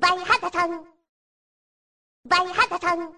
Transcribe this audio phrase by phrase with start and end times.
[0.00, 0.84] 白哈达山，
[2.28, 3.12] 白哈达山。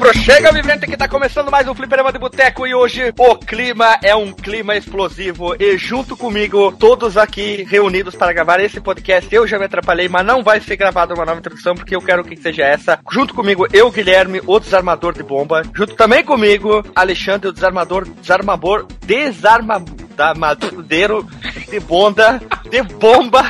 [0.00, 3.98] Debro, chega vivente que tá começando mais um Fliperama de Boteco e hoje o clima
[4.02, 9.46] é um clima explosivo e junto comigo, todos aqui reunidos para gravar esse podcast, eu
[9.46, 12.34] já me atrapalhei, mas não vai ser gravado uma nova introdução porque eu quero que
[12.34, 12.98] seja essa.
[13.10, 15.64] Junto comigo, eu, Guilherme, o desarmador de bomba.
[15.74, 21.28] Junto também comigo, Alexandre, o desarmador, desarmador, desarmadeiro
[21.68, 23.42] de bonda, de bomba,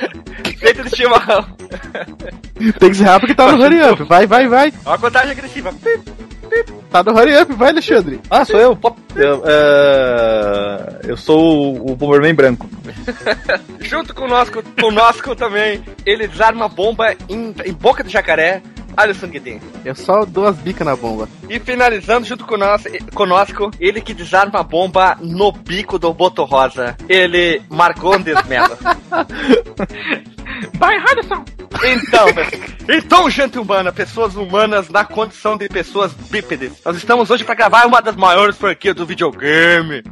[0.72, 1.44] de chimarrão.
[2.78, 4.02] Tem que ser rápido que tá no hurry up.
[4.04, 4.72] Vai, vai, vai.
[4.84, 5.74] Uma contagem agressiva.
[6.90, 8.20] Tá no hurry up, vai, Alexandre.
[8.30, 8.76] Ah, sou eu.
[8.76, 8.96] Pop.
[9.16, 12.68] Eu, é, eu sou o, o Bomberman branco.
[13.80, 18.62] Junto conosco, conosco também, ele desarma bomba em, em boca de jacaré.
[18.96, 19.60] Alisson Guedin.
[19.84, 21.28] Eu só dou as bicas na bomba.
[21.48, 26.96] E finalizando junto conosco, conosco, ele que desarma a bomba no bico do Boto Rosa.
[27.08, 28.76] Ele, Marcondes Mello.
[30.74, 31.44] Vai, Harrison!
[31.84, 32.26] Então,
[32.88, 36.80] então, gente humana, pessoas humanas na condição de pessoas bípedes.
[36.84, 40.02] Nós estamos hoje para gravar uma das maiores franquias do videogame.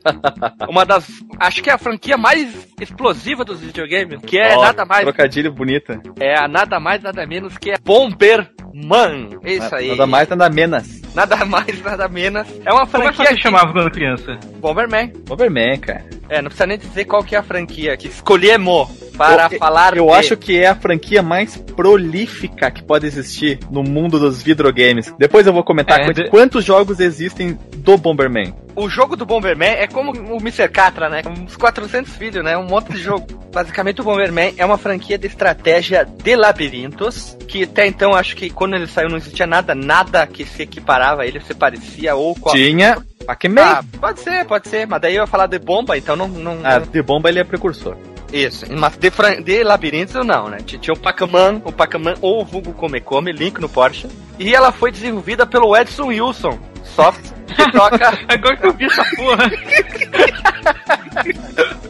[0.68, 1.06] uma das,
[1.40, 5.52] acho que é a franquia mais explosiva dos videogames, que é Ó, nada mais, Trocadilho
[5.52, 6.00] bonita.
[6.20, 9.38] é a nada mais nada menos que é Bomberman.
[9.42, 9.88] É isso aí.
[9.88, 10.98] Nada mais, nada menos.
[11.14, 12.46] Nada mais, nada menos.
[12.64, 14.38] É uma Como é que franquia você chamava quando criança?
[14.58, 15.12] Bomberman.
[15.26, 16.04] Bomberman, cara.
[16.28, 19.96] É, não precisa nem dizer qual que é a franquia que escolhemos para eu, falar
[19.96, 24.42] Eu de- acho que é a franquia mais prolífica que pode existir no mundo dos
[24.42, 25.12] videogames.
[25.18, 28.54] Depois eu vou comentar É, quantos, de- quantos jogos existem do Bomberman.
[28.76, 30.68] O jogo do Bomberman é como o Mr.
[30.68, 31.22] Catra, né?
[31.26, 32.56] Uns 400 vídeos, né?
[32.56, 33.26] Um monte de jogo.
[33.52, 38.50] Basicamente, o Bomberman é uma franquia de estratégia de labirintos, que até então, acho que
[38.50, 42.34] quando ele saiu não existia nada, nada que se equiparava a ele, se parecia ou
[42.36, 42.54] qual...
[42.54, 43.60] Tinha Pac-Man.
[43.62, 46.28] Ah, pode ser, pode ser, mas daí eu ia falar de bomba, então não...
[46.28, 47.96] não, Ah, não- de bomba ele é precursor.
[48.32, 50.58] Isso, mas de, fran- de labirintos não, né?
[50.64, 54.06] Tinha o Pac-Man, o Pac-Man ou o vulgo Come Come, link no Porsche.
[54.38, 58.18] E ela foi desenvolvida pelo Edson Wilson, soft, que toca...
[58.28, 59.50] Agora que eu vi essa porra.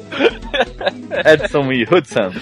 [1.25, 2.33] Edson e Hudson.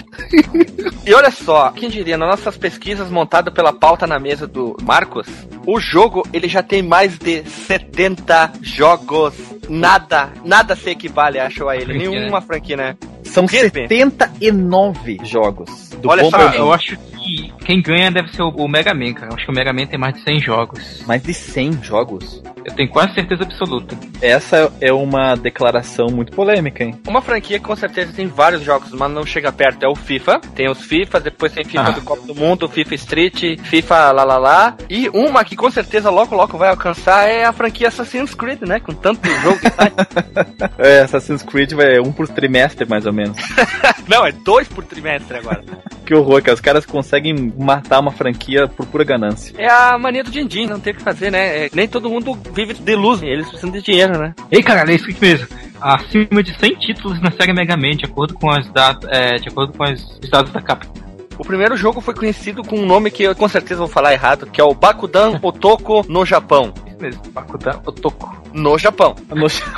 [1.05, 5.27] E olha só, quem diria, nas nossas pesquisas montadas pela pauta na mesa do Marcos,
[5.65, 9.33] o jogo ele já tem mais de 70 jogos.
[9.69, 11.85] Nada, nada se equivale, acho, a ele.
[11.85, 12.97] Franquia, Nenhuma franquia, né?
[13.23, 13.87] São Kirby.
[13.87, 16.59] 79 jogos do Olha só, Bomberman.
[16.59, 19.31] Eu acho que quem ganha deve ser o, o Mega Man, cara.
[19.31, 21.03] Eu acho que o Mega Man tem mais de 100 jogos.
[21.05, 22.41] Mais de 100 jogos.
[22.65, 23.97] Eu tenho quase certeza absoluta.
[24.21, 26.95] Essa é uma declaração muito polêmica, hein?
[27.07, 29.83] Uma franquia que com certeza tem vários jogos, mas não chega perto.
[29.83, 30.39] É o FIFA.
[30.55, 31.91] Tem os FIFA, depois tem FIFA Ah.
[31.91, 34.77] do Copa do Mundo, FIFA Street, FIFA lá lá lá.
[34.89, 38.79] E uma que com certeza logo logo vai alcançar é a franquia Assassin's Creed, né?
[38.79, 39.91] Com tanto jogo que sai.
[40.77, 43.37] É, Assassin's Creed vai um por trimestre, mais ou menos.
[44.07, 45.63] Não, é dois por trimestre agora.
[46.07, 49.53] Que horror, que os caras conseguem matar uma franquia por pura ganância.
[49.57, 51.65] É a mania do din-din, não tem o que fazer, né?
[51.65, 54.33] É, nem todo mundo vive de luz, eles precisam de dinheiro, né?
[54.49, 55.47] Ei, cara, é isso aqui mesmo.
[55.81, 59.49] Acima de 100 títulos na série Mega Man, de acordo com as datas, é, de
[59.49, 61.06] acordo com os dados da Capcom.
[61.37, 64.47] O primeiro jogo foi conhecido com um nome que eu com certeza vou falar errado,
[64.47, 66.73] que é o Bakudan Otoko no Japão.
[66.87, 68.37] Isso mesmo, Bakudan Otoko.
[68.53, 69.15] No Japão.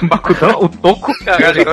[0.04, 1.12] Bakudan Otoko?
[1.26, 1.64] Caralho.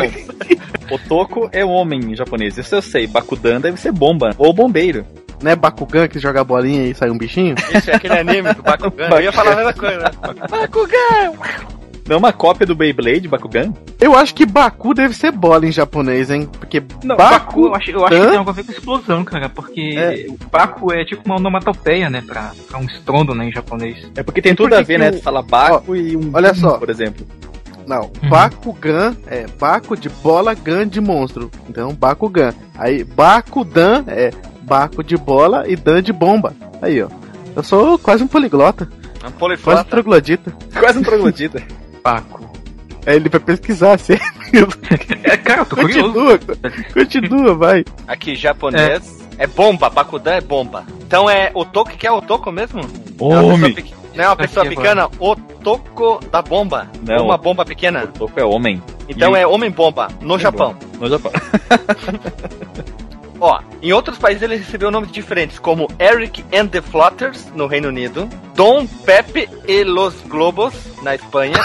[0.90, 3.06] Otoko é homem em japonês, isso eu sei.
[3.06, 5.06] Bakudan deve ser bomba, ou bombeiro.
[5.42, 7.54] Não é Bakugan que joga a bolinha e sai um bichinho?
[7.74, 9.08] Isso é aquele anime do Bakugan.
[9.10, 10.10] Eu ia falar a mesma coisa, né?
[10.50, 11.75] Bakugan!
[12.06, 13.72] Não é uma cópia do Beyblade, Bakugan?
[14.00, 16.48] Eu acho que Baku deve ser bola em japonês, hein?
[16.58, 17.66] Porque Não, Baku, Baku...
[17.66, 20.26] eu acho, eu acho que tem algo a ver com explosão, cara, porque É.
[20.50, 24.08] Baku é tipo uma onomatopeia, né, pra, pra um estrondo, né, em japonês.
[24.16, 25.10] É porque tem tudo que a ver, né?
[25.10, 26.78] Tu fala Baku e um olha só.
[26.78, 27.26] por exemplo.
[27.86, 28.28] Não, Uhum.
[28.30, 31.50] Bakugan é Baku de bola, Gan de monstro.
[31.68, 32.52] Então, Bakugan.
[32.76, 34.30] Aí, Bakudan é
[34.62, 36.52] Baku de bola e Dan de bomba.
[36.82, 37.08] Aí, ó.
[37.54, 38.88] Eu sou quase um poliglota,
[39.24, 40.52] Um quase um troglodita.
[40.78, 41.62] Quase um troglodita.
[42.12, 42.46] Baku.
[43.06, 44.14] Aí ele vai pesquisar se
[45.24, 46.12] É, cara, eu tô curioso.
[46.12, 46.38] Continua,
[46.94, 47.84] continua, vai.
[48.06, 49.24] Aqui, japonês.
[49.38, 49.46] É.
[49.46, 50.84] bomba, Bakudan é bomba.
[51.06, 52.80] Então é Otoko, que é Otoko mesmo?
[53.20, 53.94] Não é uma pessoa Homem.
[54.14, 56.88] Não é uma pessoa Aqui pequena, Otoko da bomba.
[57.06, 57.26] Não.
[57.26, 58.04] Uma bomba pequena.
[58.04, 58.82] Otoko é homem.
[59.08, 60.74] Então E- é homem-bomba, no Japão.
[60.98, 61.30] No Japão.
[63.38, 67.88] Ó, em outros países ele recebeu nomes diferentes, como Eric and the Flutters, no Reino
[67.88, 70.72] Unido, Dom Pepe e los Globos,
[71.02, 71.58] na Espanha.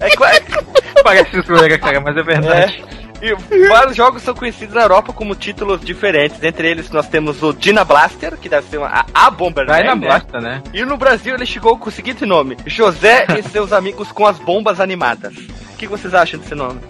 [0.00, 0.30] É, qua-
[1.04, 2.84] Parece zoeira, cara, mas é verdade.
[3.22, 3.34] E
[3.68, 6.42] vários jogos são conhecidos na Europa como títulos diferentes.
[6.42, 9.74] Entre eles, nós temos o Dina Blaster, que deve ser uma, a, a Bomberman.
[9.76, 10.08] Vai na né?
[10.08, 10.62] bosta, né?
[10.72, 14.38] E no Brasil ele chegou com o seguinte nome: José e seus amigos com as
[14.38, 15.34] bombas animadas.
[15.36, 16.80] O que vocês acham desse nome?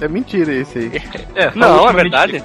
[0.00, 1.02] É mentira esse aí.
[1.34, 2.44] É, Não, é ultimamente- verdade?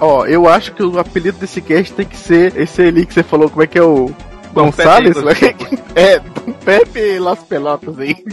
[0.00, 3.22] Ó, eu acho que o apelido desse cast tem que ser esse ali que você
[3.22, 4.12] falou, como é que é o.
[4.52, 5.16] Dom Gonçalves?
[5.16, 5.42] Los
[5.94, 8.14] é, Dom Pepe Las Pelotas aí.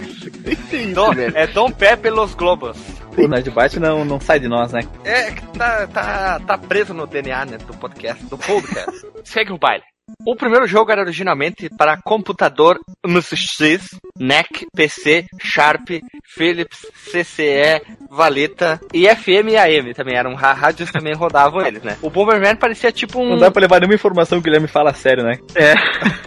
[0.45, 1.37] Isso, Dom- velho?
[1.37, 2.77] é Dom Pepe Los Globos.
[3.17, 4.81] O Nerdbite não, não sai de nós, né?
[5.03, 9.05] É, que tá, tá, tá preso no DNA né, do podcast, do podcast.
[9.25, 9.83] Segue o baile.
[10.25, 15.89] O primeiro jogo era originalmente para computador MSX, NEC, PC, Sharp,
[16.25, 21.97] Philips, CCE, Valeta e FM e AM também eram ra- rádios também rodavam eles, né?
[22.01, 24.93] O Bomberman parecia tipo um Não dá pra levar nenhuma informação que o Guilherme fala
[24.93, 25.37] sério, né?
[25.55, 25.73] É.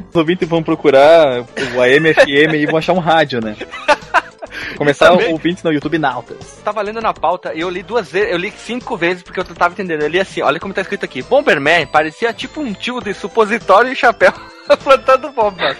[0.08, 1.40] Os ouvintes vão procurar
[1.74, 3.56] o AM, FM e vão achar um rádio, né?
[4.76, 5.32] Começar Também.
[5.32, 6.60] ouvintes no YouTube Nautas.
[6.64, 9.44] tava lendo na pauta e eu li duas vezes, eu li cinco vezes porque eu
[9.48, 10.02] não tava entendendo.
[10.02, 11.22] Eu li assim, olha como tá escrito aqui.
[11.22, 14.32] Bomberman parecia tipo um tio de supositório e chapéu
[14.82, 15.76] plantando bombas.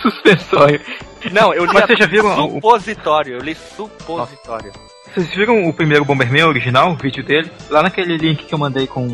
[0.00, 0.80] Suspensório.
[1.32, 4.72] Não, eu li Mas a- vocês já o- supositório, eu li supositório.
[5.14, 7.50] Vocês viram o primeiro Bomberman original, o vídeo dele?
[7.68, 9.06] Lá naquele link que eu mandei com,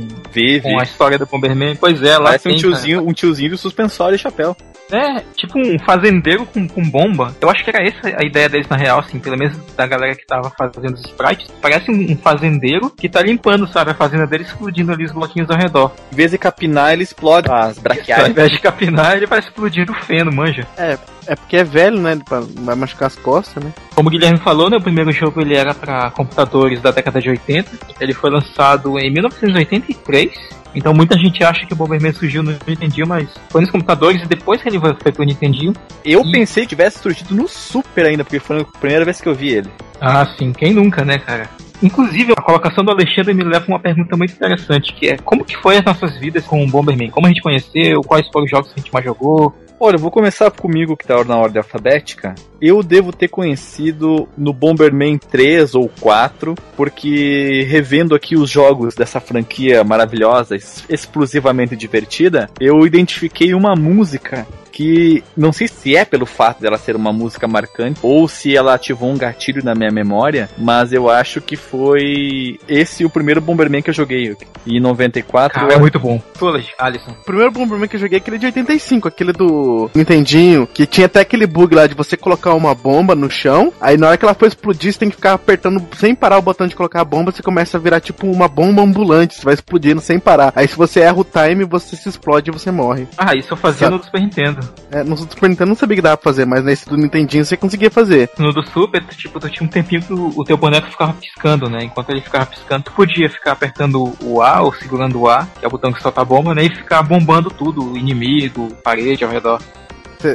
[0.63, 1.75] com a história do Bomberman.
[1.75, 4.57] Pois é, lá Parece um tem, tiozinho, um tiozinho de suspensório e chapéu.
[4.93, 7.35] É, tipo um fazendeiro com, com bomba.
[7.41, 10.15] Eu acho que era essa a ideia deles na real, assim, pelo menos da galera
[10.15, 11.51] que tava fazendo os sprites.
[11.61, 15.51] Parece um, um fazendeiro que tá limpando, sabe, a fazenda dele, explodindo ali os bloquinhos
[15.51, 15.93] ao redor.
[16.13, 18.31] Em vez de capinar, ele explode as Ao braquiárias.
[18.31, 20.67] invés de capinar, ele vai explodindo o feno, manja.
[20.77, 20.97] É
[21.37, 22.19] porque é velho, né?
[22.25, 23.73] Pra, vai machucar as costas, né?
[23.95, 27.29] Como o Guilherme falou, né, o primeiro jogo ele era para computadores da década de
[27.31, 27.71] 80.
[28.01, 30.33] Ele foi lançado em 1983.
[30.75, 34.27] Então muita gente acha que o Bomberman surgiu no Nintendinho, mas foi nos computadores e
[34.27, 35.73] depois que ele foi pro Nintendinho.
[36.05, 39.29] Eu E- pensei que tivesse surgido no Super ainda, porque foi a primeira vez que
[39.29, 39.71] eu vi ele.
[40.01, 41.49] Ah, sim, quem nunca, né, cara?
[41.83, 45.45] Inclusive, a colocação do Alexandre me leva a uma pergunta muito interessante, que é como
[45.45, 47.09] que foi as nossas vidas com o Bomberman?
[47.11, 48.01] Como a gente conheceu?
[48.03, 49.55] Quais foram os jogos que a gente mais jogou?
[49.81, 52.35] Olha, eu vou começar comigo que tá na ordem alfabética.
[52.61, 59.21] Eu devo ter conhecido no Bomberman 3 ou 4, porque revendo aqui os jogos dessa
[59.21, 64.45] franquia maravilhosa, ex- explosivamente divertida, eu identifiquei uma música
[64.79, 68.75] que não sei se é pelo fato dela ser uma música marcante ou se ela
[68.75, 73.83] ativou um gatilho na minha memória, mas eu acho que foi esse o primeiro Bomberman
[73.83, 74.37] que eu joguei.
[74.65, 76.23] Em 94, Cara, é muito bom.
[76.35, 77.11] Fala, Alisson.
[77.11, 81.07] O primeiro Bomberman que eu joguei é aquele de 85, aquele do Nintendinho, que tinha
[81.07, 84.25] até aquele bug lá de você colocar uma bomba no chão, aí na hora que
[84.25, 87.05] ela for explodir, você tem que ficar apertando sem parar o botão de colocar a
[87.05, 90.53] bomba, você começa a virar tipo uma bomba ambulante, você vai explodindo sem parar.
[90.55, 93.09] Aí se você erra o time, você se explode e você morre.
[93.19, 93.97] Ah, isso eu fazia Sabe.
[93.97, 94.68] no Super Nintendo.
[94.91, 97.45] É, no Super Nintendo eu não sabia que dava pra fazer, mas nesse do Nintendinho
[97.45, 98.31] você conseguia fazer.
[98.39, 101.13] No do Super, tu, tipo, tu tinha um tempinho que o, o teu boneco ficava
[101.13, 101.85] piscando, né?
[101.85, 105.65] Enquanto ele ficava piscando, tu podia ficar apertando o A ou segurando o A, que
[105.65, 106.65] é o botão que solta a bomba, né?
[106.65, 109.61] E ficar bombando tudo, o inimigo, parede ao redor.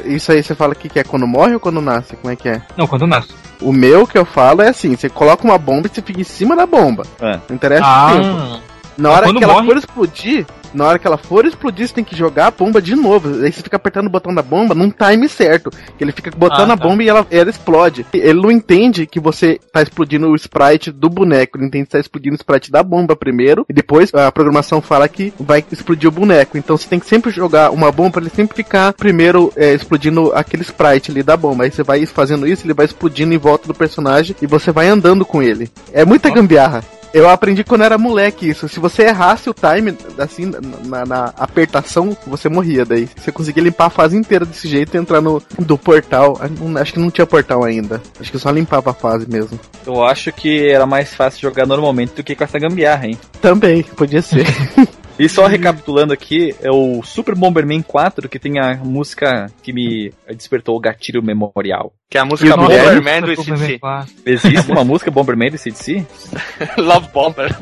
[0.05, 2.15] Isso aí você fala que, que é quando morre ou quando nasce?
[2.15, 2.61] Como é que é?
[2.77, 3.29] Não, quando nasce.
[3.59, 6.23] O meu que eu falo é assim, você coloca uma bomba e você fica em
[6.23, 7.03] cima da bomba.
[7.19, 7.39] É.
[7.49, 8.61] Não interessa o tempo.
[8.97, 11.93] Na hora quando que ela morre- for explodir, na hora que ela for explodir, você
[11.93, 13.43] tem que jogar a bomba de novo.
[13.43, 15.69] Aí você fica apertando o botão da bomba num time certo.
[15.97, 16.83] Que ele fica botando Ah, a tá.
[16.87, 18.05] bomba e ela, ela explode.
[18.13, 21.57] Ele não entende que você tá explodindo o sprite do boneco.
[21.57, 23.65] Ele entende que tá explodindo o sprite da bomba primeiro.
[23.69, 26.57] E depois a programação fala que vai explodir o boneco.
[26.57, 30.31] Então você tem que sempre jogar uma bomba pra ele sempre ficar primeiro é, explodindo
[30.33, 31.63] aquele sprite ali da bomba.
[31.63, 34.87] Aí você vai fazendo isso, ele vai explodindo em volta do personagem e você vai
[34.87, 35.69] andando com ele.
[35.91, 36.83] É muita gambiarra.
[37.13, 38.67] Eu aprendi quando era moleque isso.
[38.67, 40.51] Se você errasse o time, assim,
[40.85, 43.07] na, na apertação, você morria daí.
[43.15, 46.39] Você conseguia limpar a fase inteira desse jeito e entrar no do portal.
[46.41, 48.01] Ah, Acho que não tinha portal ainda.
[48.19, 49.59] Acho que só limpava a fase mesmo.
[49.85, 53.19] Eu acho que era mais fácil jogar normalmente do que com essa gambiarra, hein?
[53.39, 54.47] Também, podia ser.
[55.17, 60.11] E só recapitulando aqui, é o Super Bomberman 4 que tem a música que me
[60.29, 61.93] despertou o gatilho memorial.
[62.09, 63.79] Que é a E música Bomberman do ICDC.
[64.25, 66.05] Existe uma música Bomberman do CDC?
[66.77, 67.49] Love Bomber.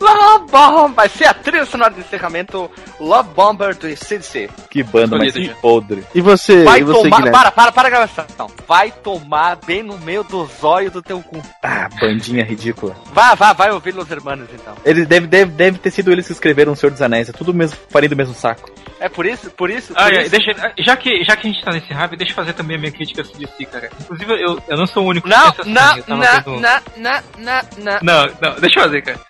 [0.00, 0.94] Love Bomber.
[0.94, 4.50] Vai ser a trilha sonora de encerramento Love Bomber do ICDC.
[4.68, 6.04] Que banda mais podre.
[6.12, 7.18] E você, Vai e você tomar.
[7.18, 7.38] Guilherme?
[7.38, 8.26] Para, para, para a gravação.
[8.66, 11.40] Vai tomar bem no meio do zóio do teu cu.
[11.62, 12.96] Ah, bandinha ridícula.
[13.12, 14.74] Vá, vá, vai ouvir Los Hermanos então.
[14.84, 17.52] Ele deve, deve, deve ter sido eles que escreveram O Senhor dos Anéis, é tudo
[17.54, 18.70] mesmo, farinha do mesmo saco.
[19.00, 19.92] É por isso, por isso.
[19.96, 20.30] Ah, por é, isso.
[20.30, 22.80] deixa, já, que, já que a gente tá nesse hype, deixa eu fazer também a
[22.80, 23.90] minha crítica a CDC, cara.
[24.00, 27.22] Inclusive, eu, eu não sou o único que Não, pensa assim, não, não, não, não,
[27.38, 27.98] não, não.
[28.02, 29.20] Não, não, deixa eu fazer, cara.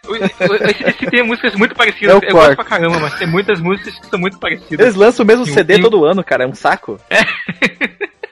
[0.70, 2.34] Esse, esse tem músicas muito parecidas, É o eu quarto.
[2.34, 4.78] gosto pra caramba, mas tem muitas músicas que são muito parecidas.
[4.86, 5.82] Eles lançam o mesmo Sim, CD sim.
[5.82, 7.00] todo ano, cara, é um saco.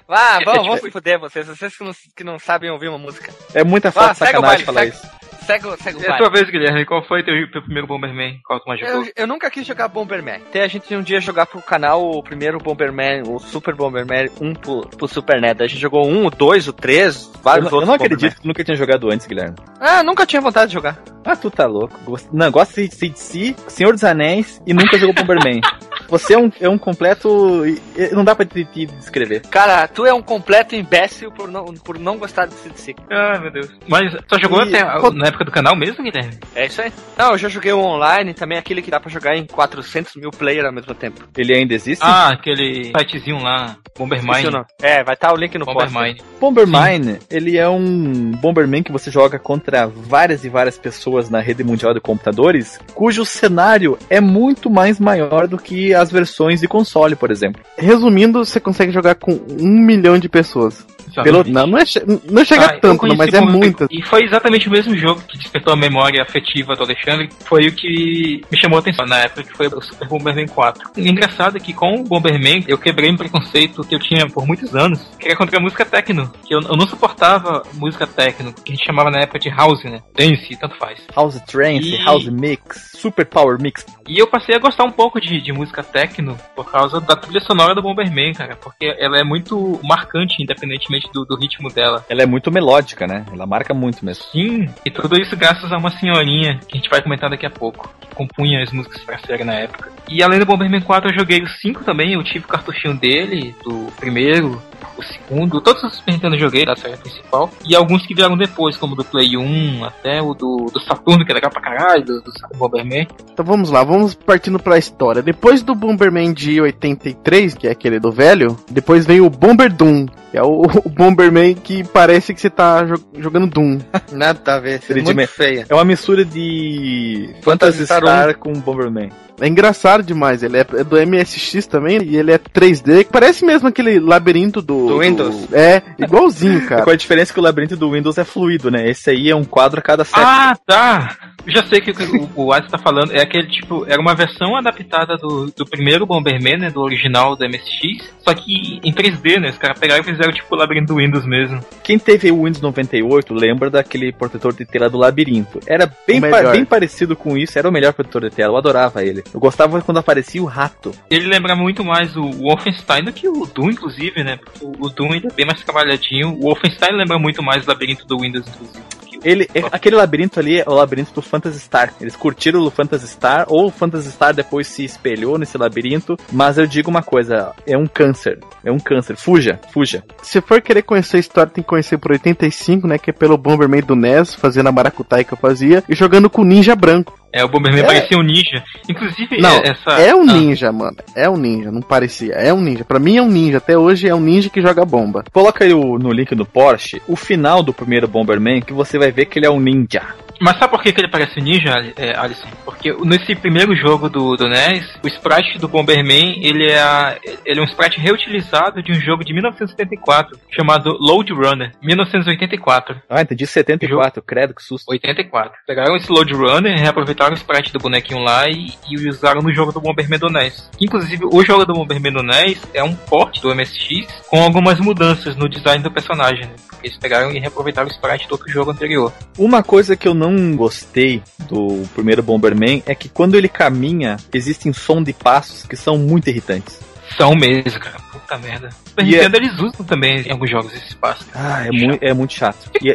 [0.07, 2.88] Vá, É, vamos, tipo- vamos se fuder vocês, vocês que não, que não sabem ouvir
[2.88, 3.33] uma música.
[3.54, 5.22] É muita Vá, falta de sacanagem baile, falar segue, isso.
[5.61, 6.85] Segue, segue o É tua vez, Guilherme.
[6.87, 8.40] Qual foi teu, teu primeiro Bomberman?
[8.44, 9.04] Qual tu mais jogou?
[9.04, 10.37] Eu, eu nunca quis jogar Bomberman.
[10.49, 14.54] Até a gente um dia jogar pro canal o primeiro Bomberman, o Super Bomberman 1
[14.54, 15.61] pro, pro Super NES.
[15.61, 18.18] A gente jogou um, o 2, o 3, Eu, vários não- eu outros não acredito
[18.18, 18.35] Bomberman.
[18.37, 19.56] que tu nunca tinha jogado antes, Guilherme.
[19.80, 20.99] Ah, nunca tinha vontade de jogar.
[21.25, 21.99] Ah, tu tá louco.
[22.04, 25.61] Gost- Não, gosta de CDC, Senhor dos Anéis e nunca jogou Bomberman.
[26.12, 27.64] Você é um, é um completo.
[28.12, 29.40] Não dá pra te, te descrever.
[29.50, 32.95] Cara, tu é um completo imbécil por não, por não gostar de CDC.
[33.11, 33.71] Ah, meu Deus.
[33.88, 36.38] Mas só jogou E- até a- qual- na época do canal mesmo, Guilherme?
[36.54, 36.92] É isso aí.
[37.16, 40.31] Não, eu já joguei o online, também aquele que dá pra jogar em 400 mil
[40.31, 41.23] players ao mesmo tempo.
[41.37, 42.02] Ele ainda existe?
[42.04, 44.62] Ah, aquele sitezinho lá, Bombermine.
[44.83, 45.90] É, vai estar o link no post.
[45.92, 46.21] Bombermine.
[46.38, 51.64] Bombermine, ele é um Bomberman que você joga contra várias e várias pessoas na rede
[51.64, 57.16] mundial de computadores, cujo cenário é muito mais maior do que as versões de console,
[57.16, 57.62] por exemplo.
[57.76, 60.85] Resumindo, você consegue jogar com um milhão de pessoas.
[61.14, 61.25] Sabe?
[61.31, 63.88] Pelo, não, não, é, che- não chega Ah, tanto, conheci mas é muitas.
[63.90, 67.28] E foi exatamente o mesmo jogo que despertou a memória afetiva do Alexandre.
[67.45, 70.90] Foi o que me chamou a atenção na época, que foi o Super Bomberman 4.
[70.97, 74.47] E engraçado é que com o Bomberman eu quebrei um preconceito que eu tinha por
[74.47, 76.33] muitos anos, que era contra a música techno.
[76.47, 79.85] Que eu, eu não suportava música techno, que a gente chamava na época de house,
[79.85, 80.00] né?
[80.16, 81.00] Dance, tanto faz.
[81.14, 83.85] House Trance, E- House Mix, Super Power Mix.
[84.09, 87.40] E eu passei a gostar um pouco de, de música techno por causa da trilha
[87.40, 88.57] sonora do Bomberman, cara.
[88.57, 92.04] Porque ela é muito marcante, independentemente do, do ritmo dela.
[92.09, 93.25] Ela é muito melódica, né?
[93.32, 94.25] Ela marca muito mesmo.
[94.30, 97.50] Sim, e tudo isso graças a uma senhorinha que a gente vai comentar daqui a
[97.50, 99.90] pouco, que compunha as músicas pra série na época.
[100.09, 103.54] E além do Bomberman 4, eu joguei o 5 também, eu tive o cartuchinho dele,
[103.64, 104.61] do primeiro,
[104.97, 108.37] o segundo, todos os Super Nintendo eu joguei da série principal, e alguns que vieram
[108.37, 111.62] depois, como o do Play 1, até o do, do Saturno, que era legal pra
[111.62, 113.06] caralho, do, do Bomberman.
[113.32, 115.23] Então vamos lá, vamos partindo pra história.
[115.23, 120.06] Depois do Bomberman de 83, que é aquele do velho, depois veio o Bomber Doom,
[120.32, 123.78] é o, o Bomberman que parece que você tá jo- jogando Doom.
[124.12, 125.66] Nada a ver, é muito feia.
[125.68, 129.10] É uma mistura de Phantasy Phantasy Star Star com Bomberman.
[129.42, 133.44] É engraçado demais, ele é, é do MSX também, e ele é 3D, que parece
[133.44, 134.87] mesmo aquele labirinto do...
[134.87, 135.52] Do Windows.
[135.52, 136.84] É, igualzinho, cara.
[136.84, 138.88] Com a diferença que o labirinto do Windows é fluido, né?
[138.88, 140.20] Esse aí é um quadro a cada sete.
[140.25, 141.16] Ah, tá!
[141.46, 143.12] Já sei que o que o, Alisson tá falando.
[143.12, 146.70] É aquele tipo, era uma versão adaptada do, do primeiro Bomberman, né?
[146.70, 148.12] Do original do MSX.
[148.20, 149.50] Só que em 3D, né?
[149.50, 151.61] Os caras pegaram e fizeram tipo o labirinto do Windows mesmo.
[151.82, 155.58] Quem teve o Windows 98 lembra daquele protetor de tela do labirinto.
[155.66, 159.02] Era bem, pa- bem parecido com isso, era o melhor protetor de tela, eu adorava
[159.04, 159.25] ele.
[159.32, 160.92] Eu gostava quando aparecia o rato.
[161.10, 164.36] Ele lembra muito mais o Wolfenstein do que o Doom, inclusive, né?
[164.36, 166.34] Porque o, Doom ainda é bem mais trabalhadinho.
[166.36, 168.82] O Wolfenstein lembra muito mais o labirinto do Windows, inclusive.
[169.06, 171.94] que o- Ele, é- aquele labirinto ali é o labirinto do Phantasy Star.
[172.00, 176.16] Eles curtiram o Phantasy Star, ou o Phantasy Star depois se espelhou nesse labirinto.
[176.30, 178.38] Mas eu digo uma coisa: é um câncer.
[178.64, 179.16] É um câncer.
[179.16, 180.04] Fuja, fuja.
[180.22, 182.98] Se for querer conhecer a história, tem que conhecer por 85, né?
[182.98, 186.42] Que é pelo Bomberman do NES, fazendo a maracutaia que eu fazia, e jogando com
[186.42, 187.18] o Ninja Branco.
[187.32, 187.86] É, o Bomberman É.
[187.86, 188.62] parecia um ninja.
[188.88, 189.90] Inclusive, Não, é- essa.
[190.00, 190.96] É um ah, ninja, mano.
[191.16, 192.34] É um ninja, não parecia.
[192.34, 192.84] É um ninja.
[192.84, 193.56] Pra mim é um ninja.
[193.58, 195.24] Até hoje é um ninja que joga bomba.
[195.32, 199.10] Coloca aí o- no link do Porsche o final do primeiro Bomberman, que você vai
[199.10, 200.02] ver que ele é um ninja.
[200.42, 202.49] Mas sabe por que, que ele parece um ninja, é, Alisson?
[202.64, 207.61] Porque nesse primeiro jogo do, do NES, o sprite do Bomberman, ele é, a- ele
[207.61, 213.00] é um sprite reutilizado de um jogo de 1974, chamado Load Runner, 1984.
[213.08, 214.90] Ah, entendi 74, credo, que susto.
[214.90, 215.52] 84.
[215.66, 219.72] Pegaram esse Load Runner, reaproveitaram o sprite do bonequinho lá e, e usaram no jogo
[219.72, 220.70] do Bomberman do NES.
[220.80, 225.37] Inclusive, o jogo do Bomberman do NES é um port do MSX com algumas mudanças
[225.37, 226.50] no design do personagem.
[226.82, 229.12] Eles pegaram e reaproveitaram o sprite do outro jogo anterior.
[229.38, 234.72] Uma coisa que eu não gostei do primeiro Bomberman é que quando ele caminha, existem
[234.72, 236.80] som de passos que são muito irritantes.
[237.16, 237.98] São mesmo, cara.
[238.10, 238.70] Puta merda.
[238.88, 241.26] Super E Nintendo eles usam também em alguns jogos esse espaço.
[241.34, 242.70] Ah, é, mui- é muito chato.
[242.80, 242.94] E,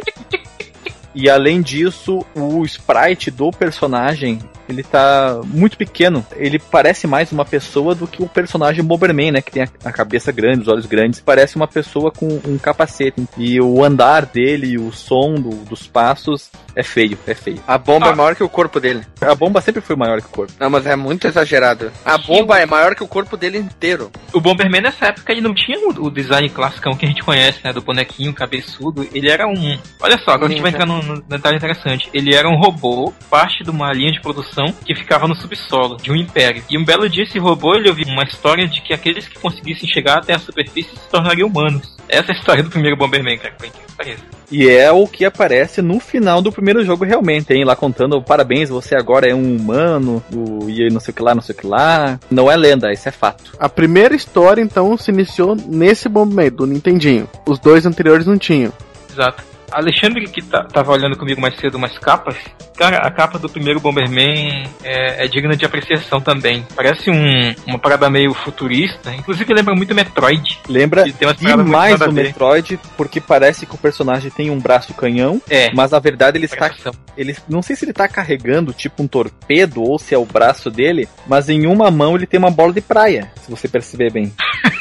[1.14, 4.38] e além disso, o sprite do personagem,
[4.68, 6.24] ele tá muito pequeno.
[6.36, 9.40] Ele parece mais uma pessoa do que o personagem Bomberman, né?
[9.42, 11.20] Que tem a, a cabeça grande, os olhos grandes.
[11.20, 13.26] Parece uma pessoa com um capacete.
[13.36, 17.58] E o andar dele, o som do- dos passos, é feio, é feio.
[17.66, 18.12] A bomba Ah.
[18.12, 19.02] é maior que o corpo dele.
[19.20, 20.52] A bomba sempre foi maior que o corpo.
[20.60, 21.90] Não, mas é muito exagerado.
[22.04, 24.10] A bomba é maior que o corpo dele inteiro.
[24.32, 27.60] O Bomberman nessa época ele não tinha o, o design classicão que a gente conhece,
[27.64, 27.72] né?
[27.72, 29.08] Do bonequinho, cabeçudo.
[29.12, 29.78] Ele era um.
[30.00, 32.08] Olha só, agora a gente vai entrar num, num detalhe interessante.
[32.12, 36.10] Ele era um robô, parte de uma linha de produção que ficava no subsolo de
[36.10, 36.62] um império.
[36.68, 39.88] E um belo dia esse robô ele ouviu uma história de que aqueles que conseguissem
[39.88, 41.96] chegar até a superfície se tornariam humanos.
[42.08, 43.54] Essa é a história do primeiro Bomberman, cara.
[43.54, 44.22] Por que pareça.
[44.50, 47.64] E é o que aparece no final do primeiro jogo realmente, hein?
[47.64, 51.34] Lá contando, parabéns, você agora é um humano, o, e não sei o que lá,
[51.34, 52.18] não sei o que lá.
[52.30, 53.52] Não é lenda, isso é fato.
[53.58, 57.28] A primeira história, então, se iniciou nesse momento, do Nintendinho.
[57.46, 58.72] Os dois anteriores não tinham.
[59.10, 59.47] Exato.
[59.70, 62.36] Alexandre, que tá, tava olhando comigo mais cedo umas capas,
[62.76, 66.64] cara, a capa do primeiro Bomberman é, é digna de apreciação também.
[66.74, 70.58] Parece um, uma parada meio futurista, inclusive lembra muito Metroid.
[70.68, 72.12] Lembra E demais o.
[72.12, 76.46] Metroid, porque parece que o personagem tem um braço canhão, É, mas na verdade ele
[76.46, 76.70] está
[77.16, 80.70] ele não sei se ele tá carregando tipo um torpedo ou se é o braço
[80.70, 84.32] dele, mas em uma mão ele tem uma bola de praia, se você perceber bem.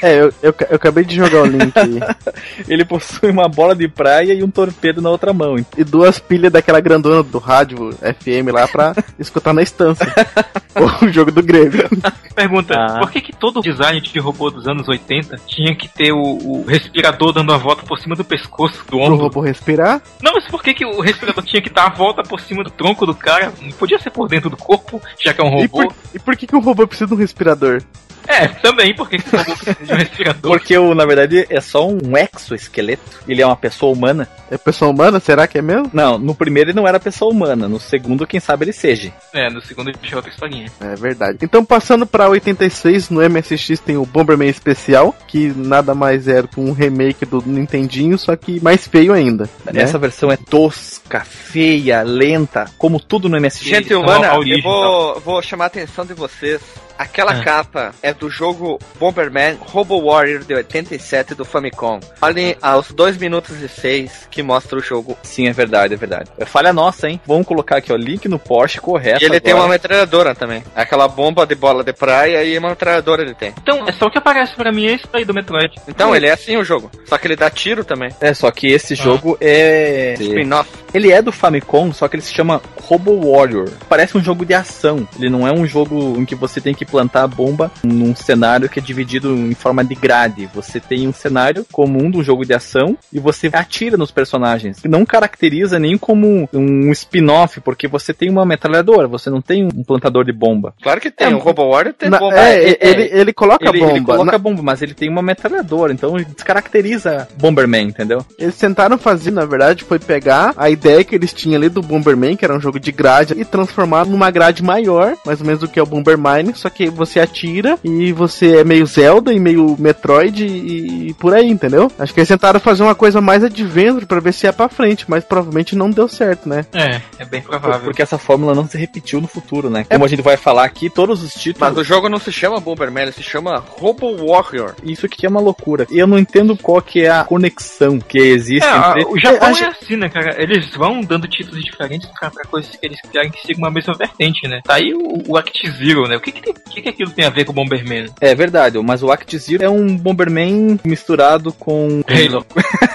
[0.02, 1.74] É, eu, eu, eu acabei de jogar o link.
[2.68, 5.56] Ele possui uma bola de praia e um torpedo na outra mão.
[5.78, 10.06] e duas pilhas daquela grandona do rádio FM lá pra escutar na estância.
[11.02, 11.90] o jogo do Grêmio.
[12.36, 13.00] Pergunta, Ah.
[13.00, 16.66] por que que todo design de robô dos anos 80 tinha que ter o, o
[16.68, 19.16] respirador dando a volta por cima do pescoço, do Pro ombro?
[19.18, 20.02] robô respirar.
[20.22, 22.70] Não, mas por que, que o respirador tinha que dar a volta por cima do
[22.70, 23.52] tronco do cara?
[23.62, 25.88] Não podia ser por dentro do corpo, já que é um E robô?
[25.88, 27.82] por, e por que, que o robô precisa de um respirador?
[28.38, 30.52] É, também, por que, que o robô precisa de um respirador?
[30.52, 33.02] Porque o, na verdade é só um exoesqueleto.
[33.28, 34.28] Ele é uma pessoa humana.
[34.52, 35.20] É pessoa humana?
[35.20, 35.90] Será que é mesmo?
[35.94, 37.68] Não, no primeiro ele não era pessoa humana.
[37.68, 39.12] No segundo, quem sabe ele seja.
[39.34, 40.72] É, no segundo ele tinha outra historinha.
[40.80, 41.40] É verdade.
[41.42, 46.60] Então, passando pra 86, no MSX tem o Bomberman Especial, que nada mais é que
[46.60, 49.50] um remake do Nintendinho, só que mais feio ainda.
[49.66, 49.82] né?
[49.82, 53.64] Essa versão é tosca, feia, lenta, como tudo no MSX.
[53.64, 56.62] Gente humana, a eu origem, vou, vou chamar a atenção de vocês.
[56.98, 57.44] Aquela Ah.
[57.44, 62.00] capa é do jogo Bomberman Robo Warrior de 87 do Famicom.
[62.22, 65.18] Olhem aos 2 minutos e 6 que mostra o jogo.
[65.24, 66.32] Sim, é verdade, é verdade.
[66.38, 67.20] É falha nossa, hein?
[67.26, 69.22] Vamos colocar aqui, ó, link no Porsche correto.
[69.24, 69.74] E ele tem uma agora.
[69.74, 70.64] metralhadora também.
[70.76, 73.54] Aquela bomba de bola de praia e uma metralhadora ele tem.
[73.62, 75.76] Então, é só o que aparece pra mim é isso aí do Metroid.
[75.88, 76.90] Então ele é assim o jogo.
[77.06, 78.10] Só que ele dá tiro também.
[78.20, 78.98] É, só que esse Ah.
[78.98, 80.16] jogo é.
[80.20, 80.70] Spin-off.
[80.94, 83.70] Ele é do Famicom, só que ele se chama Robo Warrior.
[83.90, 85.08] Parece um jogo de ação.
[85.20, 88.70] Ele não é um jogo em que você tem que plantar a bomba num cenário
[88.70, 90.50] que é dividido em forma de grade.
[90.54, 94.82] Você tem um cenário comum do jogo de ação e você atira nos personagens.
[94.84, 99.84] Não caracteriza nem como um spin-off, porque você tem uma metralhadora, você não tem um
[99.84, 100.74] plantador de bomba.
[100.82, 101.28] Claro que tem.
[101.28, 102.38] É, o Robo Warrior tem Na- bomba.
[102.40, 103.98] é, é, ele, ele coloca Ele, a bomba.
[103.98, 106.16] ele coloca Na- bomba, mas ele tem uma metralhadora, então
[106.58, 108.26] descaracteriza Bomberman, entendeu?
[108.40, 112.36] Eles tentaram fazer, na verdade, foi pegar a ideia que eles tinham ali do Bomberman,
[112.36, 115.68] que era um jogo de grade, e transformar numa grade maior, mais ou menos do
[115.68, 119.76] que é o Bombermine, só que você atira e você é meio Zelda e meio
[119.80, 121.92] Metroid e, e por aí, entendeu?
[121.98, 125.06] Acho que eles tentaram fazer uma coisa mais adventure pra ver se é pra frente,
[125.08, 126.66] mas provavelmente não deu certo, né?
[126.74, 127.82] É, é bem provável.
[127.86, 129.86] Porque essa fórmula não se repetiu no futuro, né?
[129.90, 131.60] Como a gente vai falar aqui, todos os títulos.
[131.70, 134.76] Mas o jogo não se chama Bomberman, ele se chama Robo Warrior.
[134.84, 135.88] Isso que é uma loucura.
[135.90, 139.06] E eu não entendo qual que é a conexão que existe É, a- entre.
[139.14, 140.42] o Japão é gente- assim, né, cara?
[140.42, 143.94] Eles vão dando títulos diferentes pra, pra coisas que eles querem que sigam uma mesma
[143.94, 144.62] vertente, né?
[144.64, 146.16] Tá aí o, o Act Zero, né?
[146.18, 148.08] O que que, tem, o que que aquilo tem a ver com o Bomberman?
[148.22, 152.04] É verdade, mas o Act Zero é um Bomberman misturado com.
[152.08, 152.46] Halo.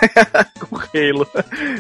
[0.61, 1.27] com Halo.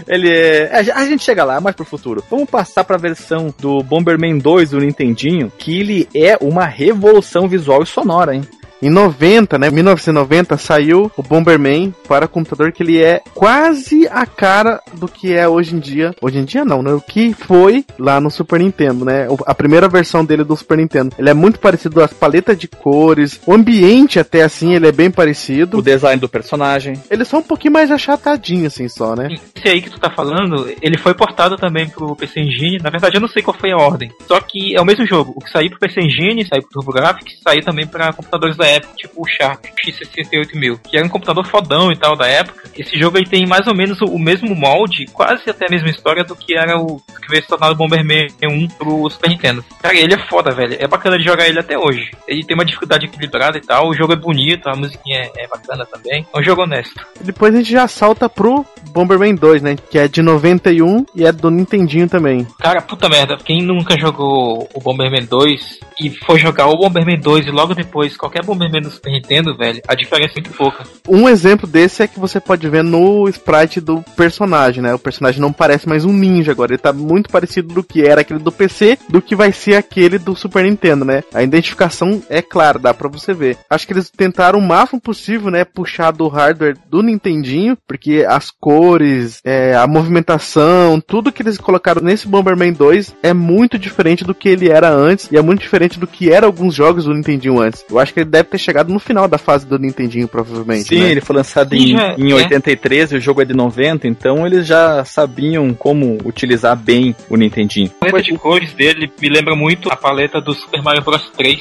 [0.08, 0.70] Ele é.
[0.72, 2.24] é, A gente chega lá, mais pro futuro.
[2.30, 7.82] Vamos passar pra versão do Bomberman 2 do Nintendinho, que ele é uma revolução visual
[7.82, 8.42] e sonora, hein?
[8.82, 14.80] Em 90, né, 1990, saiu o Bomberman para computador que ele é quase a cara
[14.94, 16.12] do que é hoje em dia.
[16.20, 16.92] Hoje em dia não, né?
[16.92, 19.28] O que foi lá no Super Nintendo, né?
[19.46, 21.14] A primeira versão dele do Super Nintendo.
[21.16, 25.12] Ele é muito parecido às paletas de cores, o ambiente até assim, ele é bem
[25.12, 25.78] parecido.
[25.78, 27.00] O design do personagem.
[27.08, 29.28] Ele é só um pouquinho mais achatadinho assim só, né?
[29.54, 32.78] Esse aí que tu tá falando, ele foi portado também pro PC Engine.
[32.82, 34.10] Na verdade, eu não sei qual foi a ordem.
[34.26, 35.34] Só que é o mesmo jogo.
[35.36, 38.94] O que saiu pro PC Engine, saiu pro TurboGrafx, saiu também pra computadores da época,
[38.96, 42.70] tipo o Sharp X68000, que era um computador fodão e tal da época.
[42.76, 45.90] Esse jogo aí tem mais ou menos o, o mesmo molde, quase até a mesma
[45.90, 49.64] história do que era o que veio se tornar o Bomberman 1 pro Super Nintendo.
[49.80, 50.76] Cara, ele é foda, velho.
[50.78, 52.10] É bacana de jogar ele até hoje.
[52.26, 53.88] Ele tem uma dificuldade equilibrada e tal.
[53.88, 56.26] O jogo é bonito, a musiquinha é, é bacana também.
[56.32, 56.94] É um jogo honesto.
[57.20, 59.76] Depois a gente já salta pro Bomberman 2, né?
[59.90, 62.46] Que é de 91 e é do Nintendinho também.
[62.58, 67.46] Cara, puta merda, quem nunca jogou o Bomberman 2 e for jogar o Bomberman 2
[67.46, 70.84] e logo depois qualquer Bomberman do Super Nintendo, velho, a diferença é muito pouca.
[71.08, 74.94] Um exemplo desse é que você pode ver no sprite do personagem, né?
[74.94, 78.20] O personagem não parece mais um ninja agora, ele tá muito parecido do que era
[78.20, 81.22] aquele do PC, do que vai ser aquele do Super Nintendo, né?
[81.32, 83.56] A identificação é clara, dá pra você ver.
[83.68, 85.64] Acho que eles tentaram o máximo possível, né?
[85.64, 92.02] Puxar do hardware do Nintendinho, porque as cores, é, a movimentação, tudo que eles colocaram
[92.02, 95.98] nesse Bomberman 2 é muito diferente do que ele era antes e é muito diferente
[95.98, 97.84] do que era alguns jogos do Nintendinho antes.
[97.90, 100.88] Eu acho que ele deve ter chegado no final da fase do Nintendinho, provavelmente.
[100.88, 101.10] Sim, né?
[101.10, 102.34] ele foi lançado Sim, em, é, em é.
[102.34, 107.36] 83 e o jogo é de 90, então eles já sabiam como utilizar bem o
[107.36, 107.90] Nintendinho.
[108.00, 111.60] A paleta de cores dele me lembra muito a paleta do Super Mario Bros 3.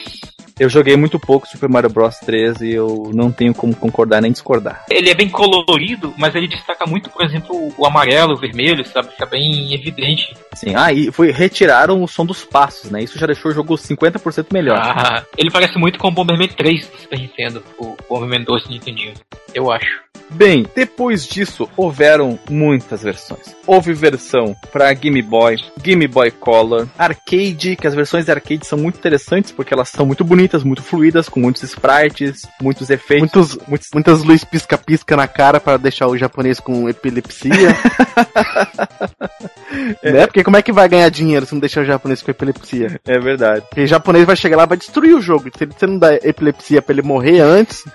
[0.62, 4.32] Eu joguei muito pouco Super Mario Bros 3 e eu não tenho como concordar nem
[4.32, 4.86] discordar.
[4.91, 9.10] Ele é bem colorido, mas ele destaca muito, por exemplo, o amarelo, o vermelho, sabe?
[9.10, 10.36] Fica bem evidente.
[10.54, 13.02] Sim, ah, e foi, retiraram o som dos passos, né?
[13.02, 14.78] Isso já deixou o jogo 50% melhor.
[14.78, 18.69] Ah, ele parece muito com o Bomberman 3 do Super Nintendo, o Bomberman 2 do
[18.69, 19.13] Nintendinho.
[19.56, 20.12] Eu acho.
[20.34, 23.54] Bem, depois disso houveram muitas versões.
[23.67, 28.78] Houve versão para Game Boy, Game Boy Color, arcade, que as versões de arcade são
[28.78, 33.33] muito interessantes porque elas são muito bonitas, muito fluidas, com muitos sprites, muitos efeitos.
[33.33, 33.87] Muitos, muitos...
[33.93, 37.51] muitas luzes pisca-pisca na cara para deixar o japonês com epilepsia.
[40.03, 40.27] né?
[40.27, 42.99] Porque como é que vai ganhar dinheiro se não deixar o japonês com epilepsia?
[43.05, 43.65] É verdade.
[43.69, 45.49] Porque o japonês vai chegar lá e vai destruir o jogo.
[45.57, 47.83] Se ele- você não dá epilepsia pra ele morrer antes.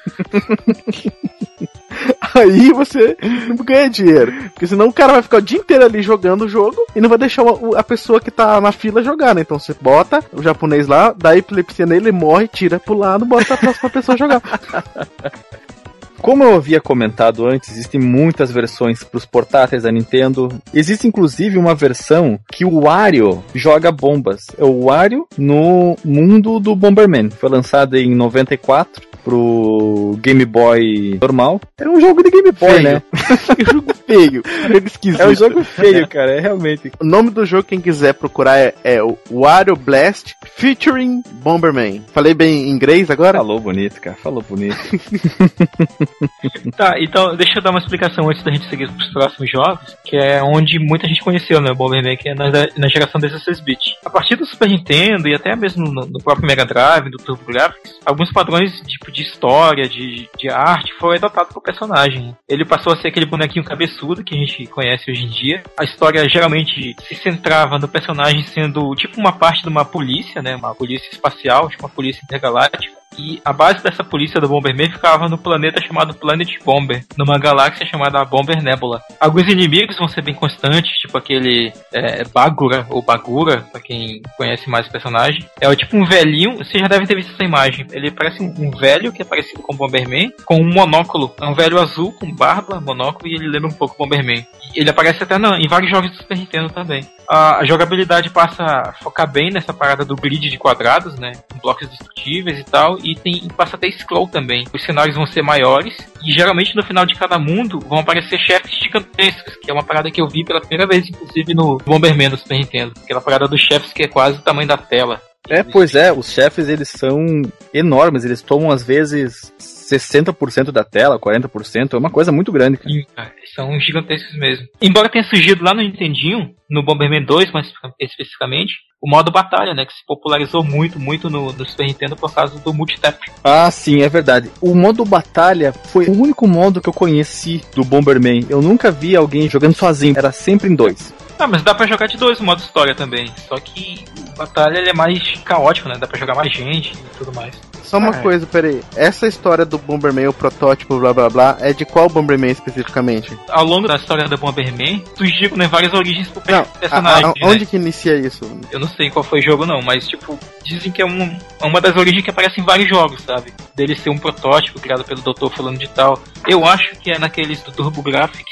[2.34, 3.16] Aí você
[3.48, 4.32] não ganha dinheiro.
[4.50, 7.08] Porque senão o cara vai ficar o dia inteiro ali jogando o jogo e não
[7.08, 7.42] vai deixar
[7.76, 9.42] a pessoa que tá na fila jogar, né?
[9.42, 13.54] Então você bota o japonês lá, dá epilepsia nele, ele morre, tira pro lado, bota
[13.54, 14.42] a próxima pessoa jogar.
[16.26, 20.48] Como eu havia comentado antes, existem muitas versões para os portáteis da Nintendo.
[20.74, 24.46] Existe inclusive uma versão que o Wario joga bombas.
[24.58, 27.30] É o Wario no mundo do Bomberman.
[27.30, 31.60] Foi lançado em 94 pro Game Boy normal.
[31.78, 32.82] É um jogo de Game Boy, Feio.
[32.82, 33.02] né?
[33.72, 34.42] jogo feio.
[34.68, 35.20] Jogo esquisito.
[35.20, 36.30] É um jogo feio, cara.
[36.30, 36.92] É realmente.
[37.00, 42.04] O nome do jogo, quem quiser procurar, é, é o Wario Blast featuring Bomberman.
[42.12, 43.38] Falei bem em inglês agora?
[43.38, 44.16] Falou bonito, cara.
[44.22, 44.76] Falou bonito.
[46.76, 50.16] Tá, então deixa eu dar uma explicação antes da gente seguir pros próximos jogos, que
[50.16, 53.96] é onde muita gente conheceu, né, o Bomberman, que é na, na geração 16-bit.
[54.05, 58.00] A partir do Super Nintendo e até mesmo no, no próprio Mega Drive, do TurboGrafx,
[58.05, 62.37] alguns padrões tipo de história, de, de arte, foram adotados pro personagem.
[62.48, 65.62] Ele passou a ser aquele bonequinho cabeçudo que a gente conhece hoje em dia.
[65.79, 70.57] A história geralmente se centrava no personagem sendo tipo uma parte de uma polícia, né,
[70.57, 73.05] uma polícia espacial, tipo uma polícia intergaláctica.
[73.18, 77.87] E a base dessa polícia do Bomberman ficava no planeta chamado Planet Bomber, numa galáxia
[77.87, 79.00] chamada Bomber Nebula.
[79.20, 84.68] Alguns inimigos vão ser bem constantes, tipo aquele é, Bagura, ou Bagura, pra quem conhece
[84.68, 85.44] mais o personagem.
[85.61, 87.87] É tipo um velhinho, você já deve ter visto essa imagem.
[87.92, 91.35] Ele parece um, velho que é parecido com o Bomberman, com um monóculo.
[91.40, 94.46] É um velho azul com barba, monóculo, e ele lembra um pouco o Bomberman.
[94.74, 97.07] Ele aparece até na- em vários jogos do Super Nintendo também.
[97.29, 101.33] A, a jogabilidade passa a focar bem nessa parada do grid de quadrados, né?
[101.50, 102.98] Com blocos destrutíveis e tal.
[103.06, 104.66] E tem passa até scroll também.
[104.74, 105.96] Os cenários vão ser maiores.
[106.24, 110.10] E geralmente no final de cada mundo vão aparecer chefes gigantescos, que é uma parada
[110.10, 112.92] que eu vi pela primeira vez, inclusive no Bomberman do Super Nintendo.
[113.02, 115.22] Aquela parada dos chefes que é quase o tamanho da tela.
[115.48, 117.24] É, pois é, os chefes eles são
[117.72, 119.52] enormes, eles tomam às vezes
[119.88, 122.79] 60% da tela, 40%, é uma coisa muito grande.
[122.79, 122.90] cara.
[122.90, 124.66] Sim, cara, são gigantescos mesmo.
[124.81, 129.85] Embora tenha surgido lá no Nintendinho, no Bomberman 2, mais especificamente, o modo batalha, né?
[129.85, 133.18] Que se popularizou muito, muito no, no Super Nintendo por causa do multitap.
[133.44, 134.51] Ah, sim, é verdade.
[134.61, 138.46] O modo batalha foi o único modo que eu conheci do Bomberman.
[138.49, 141.14] Eu nunca vi alguém jogando sozinho, era sempre em dois.
[141.38, 143.31] Ah, mas dá pra jogar de dois o modo história também.
[143.46, 145.96] Só que o batalha ele é mais caótico, né?
[145.99, 147.61] Dá pra jogar mais gente e tudo mais.
[147.87, 148.20] Só uma é.
[148.22, 148.83] coisa, peraí.
[148.96, 153.37] Essa história do Bomberman, o protótipo, blá blá blá, é de qual Bomberman especificamente?
[153.49, 157.25] Ao longo da história do Bomberman, surgiram né, várias origens pro Não, personagem.
[157.25, 157.35] a- a- né?
[157.44, 158.44] onde que inicia isso?
[158.70, 161.64] Eu não sei qual foi o jogo não, mas tipo, dizem que é um- é
[161.66, 163.53] uma das origens que aparece em vários jogos, sabe?
[163.75, 165.49] Dele ser um protótipo criado pelo Dr.
[165.55, 166.18] Fulano de Tal.
[166.49, 168.44] Eu acho que é naqueles do TurboGrafx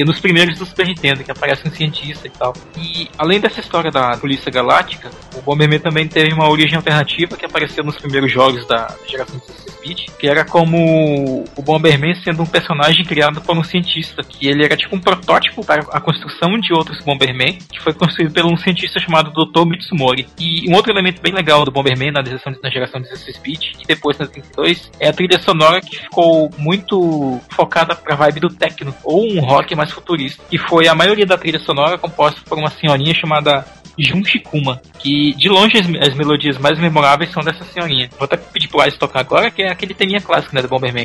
[0.00, 2.54] e nos primeiros do Super Nintendo, que aparece um cientista e tal.
[2.78, 7.44] E além dessa história da Polícia Galáctica, o Bomberman também teve uma origem alternativa que
[7.44, 13.04] apareceu nos primeiros jogos da geração 16-bit, que era como o Bomberman sendo um personagem
[13.04, 17.02] criado por um cientista, que ele era tipo um protótipo para a construção de outros
[17.04, 19.66] Bomberman, que foi construído por um cientista chamado Dr.
[19.66, 20.26] Mitsumori.
[20.38, 24.16] E um outro elemento bem legal do Bomberman na, geração- na geração 16-bit e depois
[24.16, 28.94] na 32 é a trilha sonora que ficou muito focada para a vibe do techno,
[29.04, 32.70] ou um rock mais futurista, que foi a maioria da trilha sonora composta por uma
[32.70, 33.64] senhorinha chamada
[33.98, 38.08] Jun Shikuma, que de longe as, as melodias mais memoráveis são dessa senhorinha.
[38.18, 41.04] Vou até pedir pro Ais tocar agora, que é aquele teminha clássico, né, do Bomberman.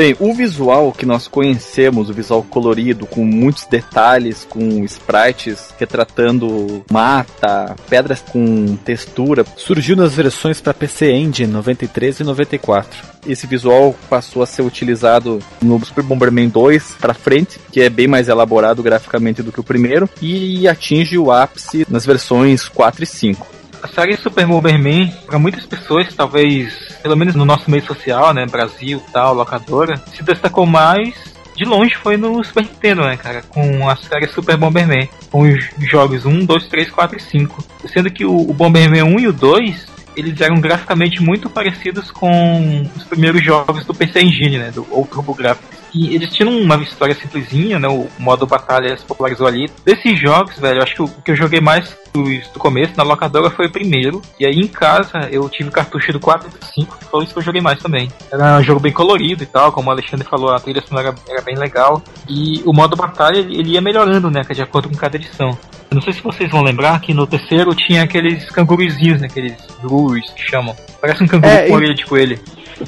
[0.00, 6.82] Bem, o visual que nós conhecemos, o visual colorido, com muitos detalhes, com sprites retratando
[6.90, 12.98] mata, pedras com textura, surgiu nas versões para PC Engine 93 e 94.
[13.26, 18.06] Esse visual passou a ser utilizado no Super Bomberman 2 para frente, que é bem
[18.06, 23.06] mais elaborado graficamente do que o primeiro, e atinge o ápice nas versões 4 e
[23.06, 23.59] 5.
[23.82, 28.46] A série Super Bomberman, para muitas pessoas, talvez, pelo menos no nosso meio social, né,
[28.46, 33.42] Brasil, tal, locadora, se destacou mais de longe foi no Super Nintendo, né, cara?
[33.42, 35.06] Com a série Super Bomberman.
[35.30, 37.64] Com os jogos 1, 2, 3, 4 e 5.
[37.92, 43.04] Sendo que o, Bomberman 1 e o 2, eles eram graficamente muito parecidos com os
[43.04, 44.70] primeiros jogos do PC Engine, né?
[44.70, 45.79] Do, ou TurboGrafx.
[45.92, 47.88] E eles tinham uma história simplesinha, né?
[47.88, 49.70] O modo batalha se popularizou ali.
[49.84, 52.22] Desses jogos, velho, eu acho que o que eu joguei mais do,
[52.52, 54.22] do começo, na locadora, foi o primeiro.
[54.38, 57.32] E aí em casa eu tive cartucho do 4 e do 5, que foi isso
[57.32, 58.10] que eu joguei mais também.
[58.32, 61.42] Era um jogo bem colorido e tal, como o Alexandre falou, a trilha sonora era
[61.42, 62.02] bem legal.
[62.28, 64.42] E o modo batalha ele ia melhorando, né?
[64.42, 65.50] De acordo com cada edição.
[65.90, 69.26] Eu não sei se vocês vão lembrar que no terceiro tinha aqueles canguruzinhos, né?
[69.28, 70.76] Aqueles grus que chamam.
[71.00, 72.38] Parece um canguru É, com e- orelha de coelho.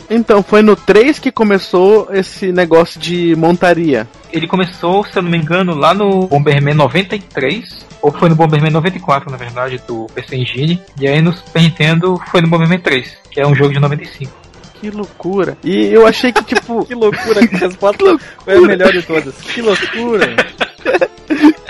[0.09, 4.09] Então, foi no 3 que começou esse negócio de montaria.
[4.33, 8.71] Ele começou, se eu não me engano, lá no Bomberman 93, ou foi no Bomberman
[8.71, 10.83] 94, na verdade, do PC Engine.
[11.01, 14.33] E aí no Super Nintendo foi no Bomberman 3, que é um jogo de 95.
[14.81, 15.57] Que loucura.
[15.63, 19.35] E eu achei que, tipo, Que loucura, que resposta foi a melhor de todas.
[19.37, 20.35] Que loucura.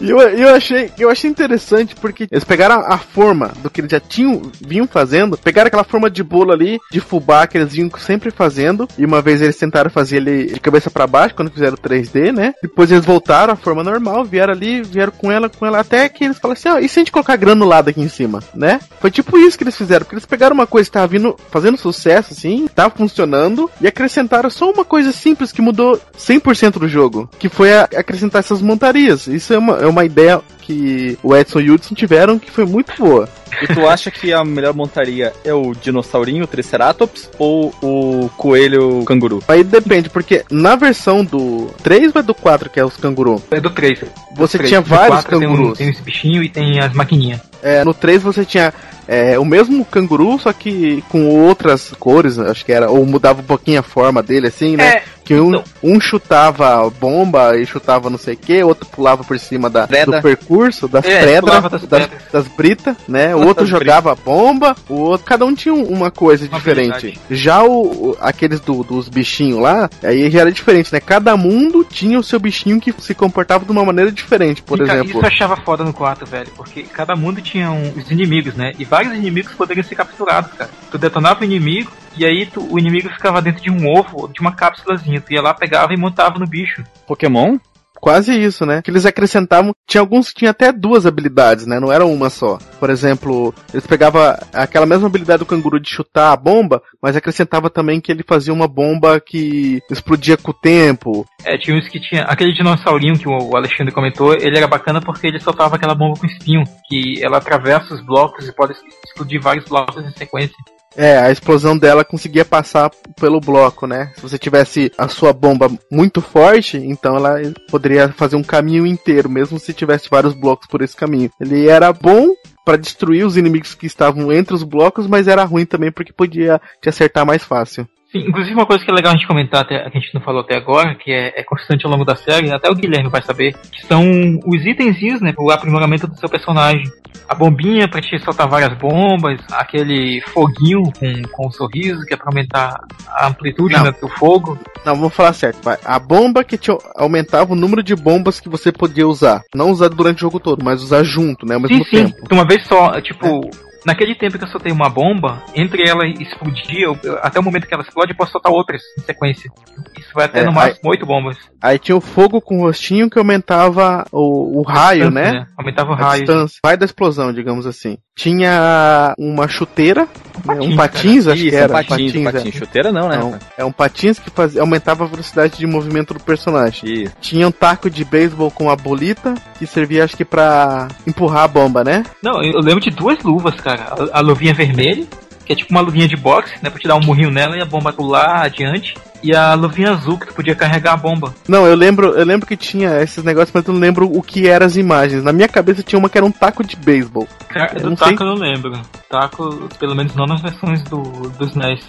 [0.00, 3.90] E eu, eu achei eu achei interessante porque eles pegaram a forma do que eles
[3.90, 7.90] já tinham vinham fazendo, pegaram aquela forma de bolo ali, de fubá que eles vinham
[7.98, 11.76] sempre fazendo, e uma vez eles tentaram fazer ele de cabeça pra baixo quando fizeram
[11.76, 12.54] 3D, né?
[12.62, 16.24] Depois eles voltaram à forma normal, vieram ali, vieram com ela, com ela, até que
[16.24, 18.80] eles falaram assim, ó, e se a gente colocar granulado aqui em cima, né?
[19.00, 21.76] Foi tipo isso que eles fizeram, porque eles pegaram uma coisa que tava vindo, fazendo
[21.78, 27.28] sucesso, assim, tava funcionando, e acrescentaram só uma coisa simples que mudou 100% do jogo,
[27.38, 29.13] que foi a- acrescentar essas montarias.
[29.14, 32.64] Isso é uma, é uma ideia que o Edson e o Hudson tiveram que foi
[32.64, 33.28] muito boa.
[33.62, 39.04] E tu acha que a melhor montaria é o dinossaurinho, o Triceratops, ou o coelho
[39.04, 39.42] canguru?
[39.46, 43.40] Aí depende, porque na versão do 3 ou é do 4, que é os canguru,
[43.50, 44.00] É do 3.
[44.36, 44.70] você Três.
[44.70, 45.78] tinha vários quatro Tem, um, cangurus.
[45.78, 47.40] tem esse bichinho e tem as maquininhas.
[47.62, 48.74] É, no 3 você tinha
[49.06, 53.44] é, o mesmo canguru, só que com outras cores, acho que era, ou mudava um
[53.44, 54.96] pouquinho a forma dele, assim, né?
[54.96, 55.64] É, que um, então.
[55.82, 60.20] um chutava bomba e chutava não sei o que, outro pulava por cima da, do
[60.20, 60.53] percurso,
[60.88, 62.22] das É, pedras, pulava das das, pedras.
[62.32, 63.34] das britas, né?
[63.34, 63.68] O outro britas.
[63.68, 66.92] jogava bomba, o outro, cada um tinha um- uma coisa Uma diferente.
[66.94, 67.20] habilidade.
[67.30, 71.00] Já o, o- aqueles do- dos bichinhos lá, aí já era diferente, né?
[71.00, 74.84] Cada mundo tinha o seu bichinho que se comportava de uma maneira diferente, por E,
[74.86, 75.10] cara, exemplo.
[75.18, 78.72] Isso eu achava foda no 4, velho, porque cada mundo tinha um- os inimigos, né?
[78.78, 80.70] E vários inimigos poderiam ser capturados, cara.
[80.90, 84.40] Tu detonava o inimigo, e aí tu- o inimigo ficava dentro de um ovo, de
[84.40, 85.20] uma cápsulazinha.
[85.20, 86.82] Tu ia lá, pegava e montava no bicho.
[87.06, 87.58] Pokémon?
[88.04, 88.82] Quase isso, né?
[88.82, 89.74] Que eles acrescentavam.
[89.86, 91.80] Tinha alguns que tinham até duas habilidades, né?
[91.80, 92.58] Não era uma só.
[92.78, 94.20] Por exemplo, eles pegavam
[94.52, 98.52] aquela mesma habilidade do canguru de chutar a bomba, mas acrescentava também que ele fazia
[98.52, 101.24] uma bomba que explodia com o tempo.
[101.46, 102.24] É, tinha uns que tinha.
[102.24, 106.26] Aquele dinossaurinho que o Alexandre comentou, ele era bacana porque ele soltava aquela bomba com
[106.26, 108.74] espinho, que ela atravessa os blocos e pode
[109.06, 110.54] explodir vários blocos em sequência.
[110.96, 114.12] É, a explosão dela conseguia passar pelo bloco, né?
[114.14, 117.36] Se você tivesse a sua bomba muito forte, então ela
[117.70, 121.30] poderia fazer um caminho inteiro, mesmo se tivesse vários blocos por esse caminho.
[121.40, 122.28] Ele era bom
[122.64, 126.60] pra destruir os inimigos que estavam entre os blocos, mas era ruim também porque podia
[126.80, 127.86] te acertar mais fácil.
[128.14, 130.20] Sim, inclusive uma coisa que é legal a gente comentar, até, que a gente não
[130.20, 133.20] falou até agora, que é, é constante ao longo da série, até o Guilherme vai
[133.20, 134.04] saber, que são
[134.46, 136.84] os itenzinhos, né, o aprimoramento do seu personagem.
[137.28, 142.16] A bombinha pra te soltar várias bombas, aquele foguinho com, com um sorriso, que é
[142.16, 143.84] pra aumentar a amplitude Não.
[143.84, 144.58] né, do fogo.
[144.84, 145.64] Não, vamos falar certo.
[145.64, 145.78] Vai.
[145.84, 149.42] A bomba que te aumentava o número de bombas que você podia usar.
[149.54, 151.54] Não usar durante o jogo todo, mas usar junto, né?
[151.54, 152.28] Ao mesmo sim, sim, tempo.
[152.28, 153.48] de uma vez só, tipo...
[153.86, 157.74] Naquele tempo que eu soltei uma bomba, entre ela explodir, eu- até o momento que
[157.74, 159.50] ela explode, eu posso soltar outras em sequência.
[159.98, 161.36] Isso vai até É, no máximo oito bombas.
[161.62, 165.46] Aí tinha o fogo com o rostinho que aumentava o, o raio, Distância, né?
[165.58, 166.24] Aumentava o A raio.
[166.24, 166.58] distância.
[166.64, 167.98] Vai da explosão, digamos assim.
[168.16, 170.54] Tinha uma chuteira, né?
[170.54, 171.72] patins, um patins, acho Isso, que é era.
[171.72, 172.22] um patins, é.
[172.32, 172.54] patins.
[172.54, 173.16] Chuteira não, né?
[173.16, 173.50] Não, rapaz?
[173.58, 177.04] é um patins que fazia, aumentava a velocidade de movimento do personagem.
[177.04, 177.12] Isso.
[177.20, 181.48] Tinha um taco de beisebol com a bolita, que servia acho que pra empurrar a
[181.48, 182.04] bomba, né?
[182.22, 183.94] Não, eu lembro de duas luvas, cara.
[184.12, 185.06] A, a luvinha vermelha,
[185.44, 186.70] que é tipo uma luvinha de boxe, né?
[186.70, 188.94] Pra te dar um murrinho nela e a bomba pular adiante.
[189.24, 191.34] E a luvinha azul, que tu podia carregar a bomba.
[191.48, 194.46] Não, eu lembro, eu lembro que tinha esses negócios, mas eu não lembro o que
[194.46, 195.24] eram as imagens.
[195.24, 197.26] Na minha cabeça tinha uma que era um taco de beisebol.
[197.48, 198.26] Cara, Eu do taco sei.
[198.26, 198.78] eu não lembro.
[199.08, 201.00] Taco, pelo menos não nas versões do,
[201.38, 201.80] dos NES.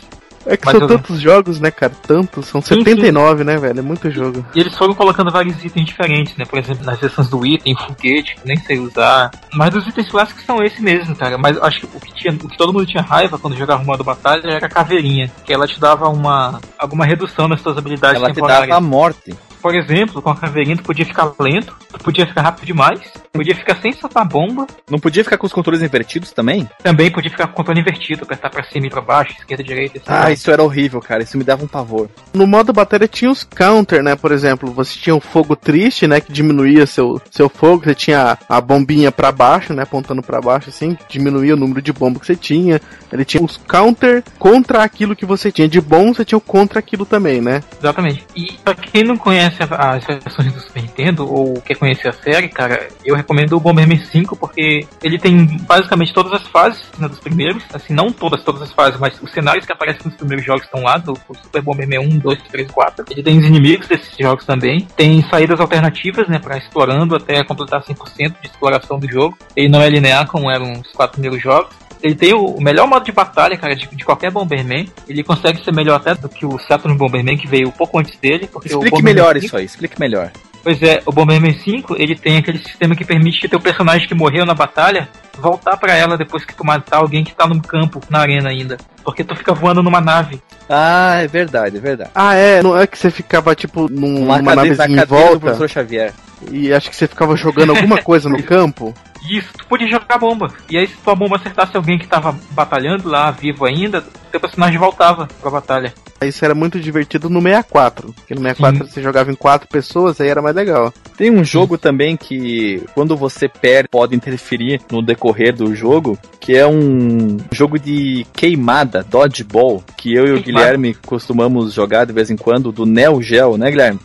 [0.46, 1.92] É que Mas são eu- tantos jogos, né, cara?
[2.08, 2.46] Tantos.
[2.48, 3.80] São Sim, 79, né, velho?
[3.80, 4.46] É muito jogo.
[4.54, 6.46] E eles foram colocando vários itens diferentes, né?
[6.46, 9.32] Por exemplo, nas versões do item, foguete, que nem sei usar.
[9.54, 11.38] Mas dos itens clássicos são esse mesmo, cara.
[11.38, 13.86] Mas acho que o que, tinha, o que todo mundo tinha raiva quando jogava o
[13.86, 15.32] modo batalha era a caveirinha.
[15.44, 18.70] Que ela te dava uma alguma redução nas suas habilidades Ela te temporárias.
[18.70, 19.34] dava a morte.
[19.62, 23.00] Por exemplo, com a caveirinha tu podia ficar lento, tu podia ficar rápido demais,
[23.36, 24.66] Podia ficar sem soltar bomba.
[24.90, 26.70] Não podia ficar com os controles invertidos também?
[26.82, 29.66] Também podia ficar com o controle invertido, apertar pra cima e pra baixo, esquerda e
[29.66, 29.98] direita.
[29.98, 31.24] Assim, Ah, isso era horrível, cara.
[31.24, 32.10] Isso me dava um pavor.
[32.34, 34.16] No modo batalha tinha os counter, né?
[34.16, 36.20] Por exemplo, você tinha o fogo triste, né?
[36.22, 37.84] Que diminuía seu, seu fogo.
[37.84, 39.84] Você tinha a bombinha pra baixo, né?
[39.84, 40.98] Apontando pra baixo, assim.
[41.10, 42.80] Diminuía o número de bomba que você tinha.
[43.12, 46.80] Ele tinha os counter contra aquilo que você tinha de bom, você tinha o contra
[46.80, 47.62] aquilo também, né?
[47.80, 48.26] Exatamente.
[48.36, 52.50] E pra quem não conhece as versões do Super Nintendo, ou quer conhecer a série,
[52.50, 57.20] cara, eu recomendo o Bomberman 5, porque ele tem basicamente todas as fases né, dos
[57.20, 57.64] primeiros.
[57.74, 60.84] Assim, não todas, todas as fases, mas os cenários que aparecem nos primeiros jogos estão
[60.84, 63.06] lá, do, do Super Bomberman 1, 2, 3, 4.
[63.10, 64.88] Ele tem os inimigos desses jogos também.
[64.96, 69.38] Tem saídas alternativas, né, pra explorando até completar 100% de exploração do jogo.
[69.56, 71.76] Ele não é linear, como eram os quatro primeiros jogos.
[72.04, 74.88] Ele tem o melhor modo de batalha, cara, de, de qualquer Bomberman.
[75.08, 78.16] Ele consegue ser melhor até do que o Saturn Bomberman, que veio um pouco antes
[78.20, 78.48] dele.
[78.48, 80.32] Porque Explique melhor 5 isso aí, explique melhor.
[80.66, 84.16] Pois é, o Bomberman 5, ele tem aquele sistema que permite que teu personagem que
[84.16, 88.02] morreu na batalha voltar pra ela depois que tu matar alguém que tá no campo,
[88.10, 88.78] na arena ainda.
[89.04, 90.42] Porque tu fica voando numa nave.
[90.68, 92.10] Ah, é verdade, é verdade.
[92.16, 92.64] Ah, é.
[92.64, 95.08] Não é que você ficava, tipo, num- Uma numa cadeira, na navezinha em cadeira do
[95.30, 96.14] volta professor Xavier.
[96.52, 98.92] e acho que você ficava jogando alguma coisa no campo.
[99.30, 100.52] Isso, tu podia jogar bomba.
[100.68, 104.80] E aí, se tua bomba acertasse alguém que tava batalhando lá, vivo ainda, teu personagem
[104.80, 105.94] voltava pra batalha.
[106.28, 108.14] Isso era muito divertido no 64.
[108.14, 110.94] Porque no 64 você jogava em quatro pessoas, aí era mais legal.
[111.18, 116.56] Tem um jogo também que, quando você perde, pode interferir no decorrer do jogo, que
[116.56, 120.66] é um jogo de queimada, dodgeball, que eu e o Queimada.
[120.66, 124.00] Guilherme costumamos jogar de vez em quando, do Neo Geo, né, Guilherme?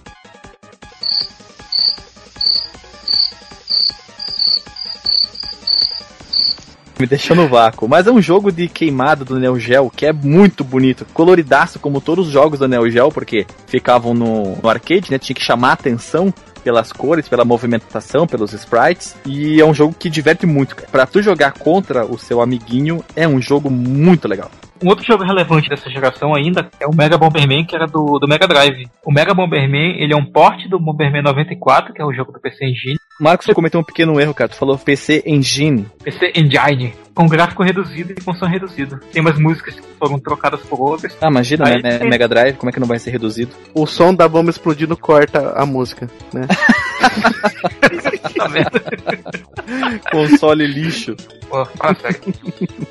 [7.01, 7.89] Me deixou no vácuo.
[7.89, 11.07] Mas é um jogo de queimada do Neo Geo que é muito bonito.
[11.15, 15.19] Coloridaço, como todos os jogos da Neo Geo, porque ficavam no, no arcade, né?
[15.19, 16.33] Tinha que chamar a atenção
[16.63, 19.17] pelas cores, pela movimentação, pelos sprites.
[19.25, 20.77] E é um jogo que diverte muito.
[20.93, 24.51] Pra tu jogar contra o seu amiguinho, é um jogo muito legal.
[24.83, 28.29] Um outro jogo relevante dessa geração ainda é o Mega Bomberman, que era do, do
[28.29, 28.89] Mega Drive.
[29.05, 32.41] O Mega Bomberman, ele é um porte do Bomberman 94, que é o jogo do
[32.41, 33.00] PC Engine.
[33.21, 34.49] Marcos, você cometeu um pequeno erro, cara.
[34.49, 35.87] Tu falou PC Engine.
[36.03, 38.99] PC Engine, com gráfico reduzido e com som reduzido.
[39.13, 41.15] Tem umas músicas que foram trocadas por outras.
[41.21, 41.99] Ah, imagina, Aí- né?
[41.99, 43.55] Mega Drive, como é que não vai ser reduzido?
[43.75, 46.47] O som da bomba explodindo corta a música, né?
[46.47, 46.57] Tá?
[50.11, 51.17] Console lixo.
[51.49, 51.65] Pô,
[52.01, 52.21] sério.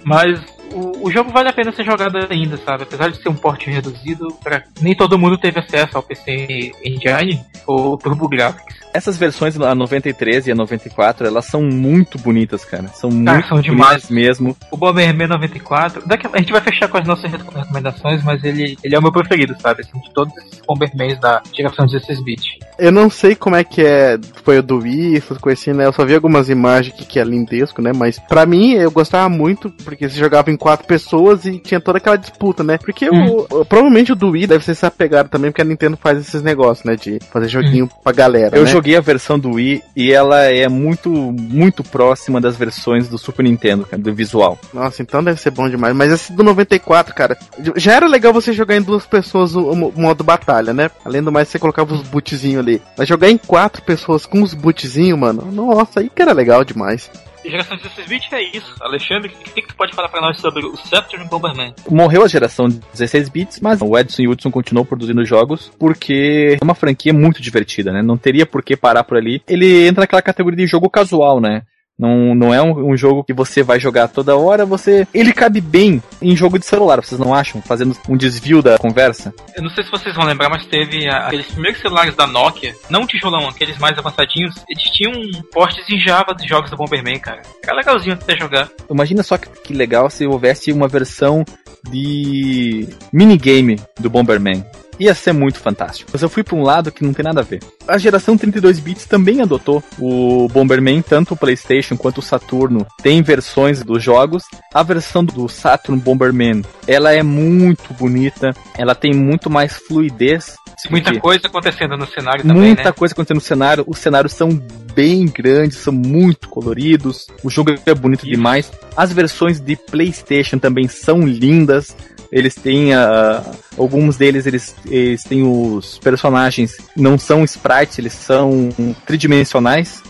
[0.03, 0.39] Mas
[0.73, 2.83] o, o jogo vale a pena ser jogado ainda, sabe?
[2.83, 4.63] Apesar de ser um porte reduzido, pra...
[4.81, 8.79] nem todo mundo teve acesso ao PC Engine ou TurboGrafx.
[8.93, 12.87] Essas versões, a 93 e a 94, elas são muito bonitas, cara.
[12.87, 14.09] São muito são demais.
[14.09, 14.57] mesmo.
[14.71, 18.77] O Bomberman 94, daqui a, a gente vai fechar com as nossas recomendações, mas ele,
[18.83, 19.81] ele é o meu preferido, sabe?
[19.81, 22.59] Assim, de todos esses Bombermans da geração 16-bit.
[22.79, 25.85] Eu não sei como é que é, foi o do Wii, essas coisas assim, né?
[25.85, 27.91] Eu só vi algumas imagens que, que é lindesco, né?
[27.93, 31.97] Mas pra mim, eu gostava muito, porque você jogava em quatro pessoas e tinha toda
[31.97, 32.77] aquela disputa, né?
[32.77, 35.97] Porque o, o- provavelmente o do Wii deve ser essa pegada também, porque a Nintendo
[35.97, 36.95] faz esses negócios, né?
[36.95, 38.69] De fazer joguinho pra galera, Eu né?
[38.71, 43.43] joguei a versão do Wii e ela é muito, muito próxima das versões do Super
[43.43, 44.57] Nintendo, cara, do visual.
[44.73, 45.95] Nossa, então deve ser bom demais.
[45.95, 47.37] Mas esse do 94, cara,
[47.75, 50.89] já era legal você jogar em duas pessoas o, o modo batalha, né?
[51.03, 52.68] Além do mais, você colocava os bootzinhos ali.
[52.97, 57.09] Mas jogar em quatro pessoas com os bootzinhos, mano, nossa, aí que era legal demais.
[57.45, 58.75] Geração 16-bit é isso.
[58.81, 61.73] Alexandre, o que, que tu pode falar pra nós sobre o Saturn Bomberman?
[61.89, 65.71] Morreu a geração de 16 bits, mas o Edson e o Hudson continuou produzindo jogos
[65.79, 68.01] porque é uma franquia muito divertida, né?
[68.01, 69.41] Não teria por que parar por ali.
[69.47, 71.63] Ele entra naquela categoria de jogo casual, né?
[71.99, 75.05] Não, não é um, um jogo que você vai jogar toda hora, você.
[75.13, 77.61] Ele cabe bem em jogo de celular, vocês não acham?
[77.61, 79.33] Fazendo um desvio da conversa.
[79.53, 83.05] Eu não sei se vocês vão lembrar, mas teve aqueles primeiros celulares da Nokia, não
[83.05, 85.11] tijolão, aqueles mais avançadinhos, eles tinham
[85.51, 87.41] portes em Java dos jogos do Bomberman, cara.
[87.61, 88.69] Era legalzinho até jogar.
[88.89, 91.43] Imagina só que, que legal se houvesse uma versão
[91.89, 94.63] de minigame do Bomberman.
[94.99, 96.09] Ia ser muito fantástico.
[96.11, 97.61] Mas eu fui para um lado que não tem nada a ver.
[97.87, 103.21] A geração 32 bits também adotou o Bomberman, tanto o PlayStation quanto o Saturno tem
[103.21, 104.43] versões dos jogos.
[104.73, 110.55] A versão do Saturn Bomberman, ela é muito bonita, ela tem muito mais fluidez.
[110.89, 112.91] Muita Porque- coisa acontecendo no cenário também, Muita né?
[112.93, 113.83] coisa acontecendo no cenário.
[113.85, 114.49] Os cenários são
[114.93, 117.27] bem grandes, são muito coloridos.
[117.43, 118.31] O jogo é bonito Isso.
[118.31, 118.71] demais.
[118.95, 121.95] As versões de PlayStation também são lindas.
[122.31, 123.43] Eles têm ah,
[123.77, 128.69] alguns deles eles, eles têm os personagens não são sprites, eles são
[129.05, 130.03] tridimensionais.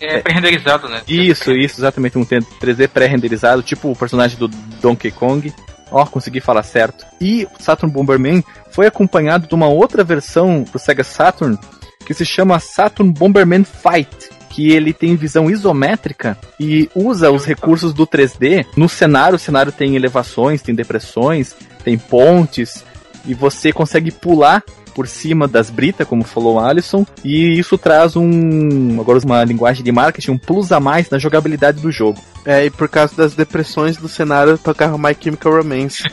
[0.00, 1.02] É pré-renderizado, né?
[1.08, 5.52] Isso, isso, exatamente um 3D pré-renderizado, tipo o personagem do Donkey Kong.
[5.90, 7.04] Ó, consegui falar certo.
[7.20, 11.58] E o Saturn Bomberman foi acompanhado de uma outra versão pro Sega Saturn
[12.04, 17.94] que se chama Saturn Bomberman Fight, que ele tem visão isométrica e usa os recursos
[17.94, 19.36] do 3D no cenário.
[19.36, 21.54] O cenário tem elevações, tem depressões,
[21.84, 22.84] tem pontes
[23.24, 24.64] e você consegue pular
[24.96, 29.84] por cima das britas, como falou o Alisson, e isso traz um, agora uma linguagem
[29.84, 32.20] de marketing, um plus a mais na jogabilidade do jogo.
[32.44, 36.02] É, e por causa das depressões do cenário, tocava My Chemical Romance.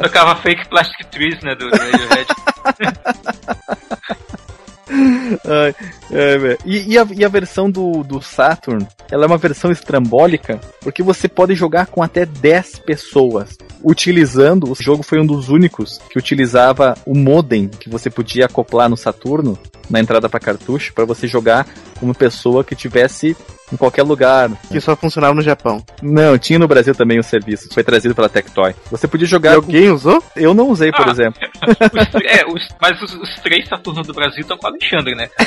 [0.00, 2.26] Tocava Fake Plastic Trees, né, do, Radiohead.
[4.90, 5.74] Ai,
[6.10, 6.58] velho.
[6.64, 11.02] e, e a, e a versão do, do Saturn, ela é uma versão estrambólica, porque
[11.02, 13.56] você pode jogar com até 10 pessoas.
[13.82, 18.88] Utilizando, o jogo foi um dos únicos que utilizava o modem que você podia acoplar
[18.88, 19.58] no Saturno,
[19.88, 21.66] na entrada para cartucho, para você jogar
[21.98, 23.36] com uma pessoa que tivesse
[23.72, 24.50] em qualquer lugar.
[24.70, 25.84] Que só funcionava no Japão.
[26.02, 28.74] Não, tinha no Brasil também o serviço, foi trazido pela Tectoy.
[28.90, 29.52] Você podia jogar.
[29.52, 30.22] E alguém usou?
[30.36, 31.10] Eu não usei, por Ah.
[31.10, 31.40] exemplo.
[31.66, 35.28] Os- é, os- mas os, os três Saturnos do Brasil estão com o Alexandre, né?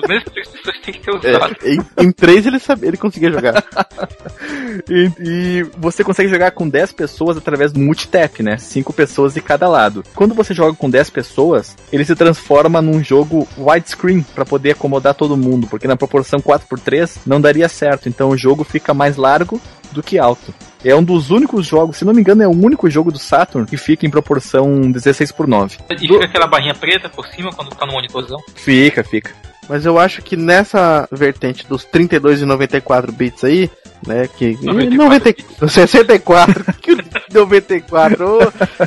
[0.00, 1.56] Pelo menos três pessoas têm que ter usado.
[1.62, 3.64] É, em, em três ele sabia, ele conseguia jogar.
[4.90, 8.56] E, e você consegue jogar com 10 pessoas através do multitap, né?
[8.56, 10.02] 5 pessoas de cada lado.
[10.16, 15.14] Quando você joga com 10 pessoas, ele se transforma num jogo widescreen para poder acomodar
[15.14, 18.08] todo mundo, porque na proporção 4x3 não daria certo.
[18.08, 19.60] Então o jogo fica mais largo
[19.92, 20.52] do que alto.
[20.84, 23.66] É um dos únicos jogos, se não me engano, é o único jogo do Saturn
[23.66, 25.78] que fica em proporção 16 por 9.
[25.90, 28.38] E fica aquela barrinha preta por cima quando tá no monitorzão.
[28.54, 29.32] Fica, fica.
[29.68, 33.70] Mas eu acho que nessa vertente dos 32 e 94 bits aí,
[34.06, 36.96] né, que 94 90, 64, que
[37.32, 38.38] 94, ô,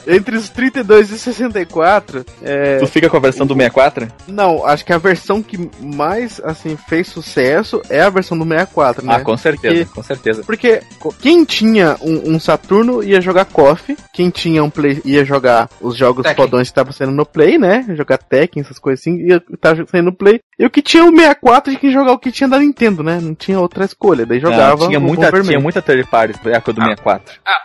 [0.07, 4.07] entre os 32 e 64, é, Tu fica com a versão do 64?
[4.27, 9.05] não, acho que a versão que mais assim fez sucesso é a versão do 64,
[9.05, 9.15] né?
[9.15, 10.43] Ah, com certeza, Porque- com certeza.
[10.45, 10.81] Porque
[11.19, 15.97] quem tinha um, um Saturno ia jogar KOF, quem tinha um Play ia jogar os
[15.97, 16.45] jogos Tekken.
[16.45, 17.85] fodões que estavam saindo no Play, né?
[17.95, 20.39] Jogar Tekken, essas coisas assim, ia estar saindo no Play.
[20.59, 23.19] E o que tinha o 64 de quem jogar o que tinha da Nintendo, né?
[23.21, 24.25] Não tinha outra escolha.
[24.25, 24.81] Daí jogava.
[24.83, 26.85] Não, tinha, muita, tinha muita third party da época do Ah.
[26.85, 27.39] 64.
[27.45, 27.59] Ah,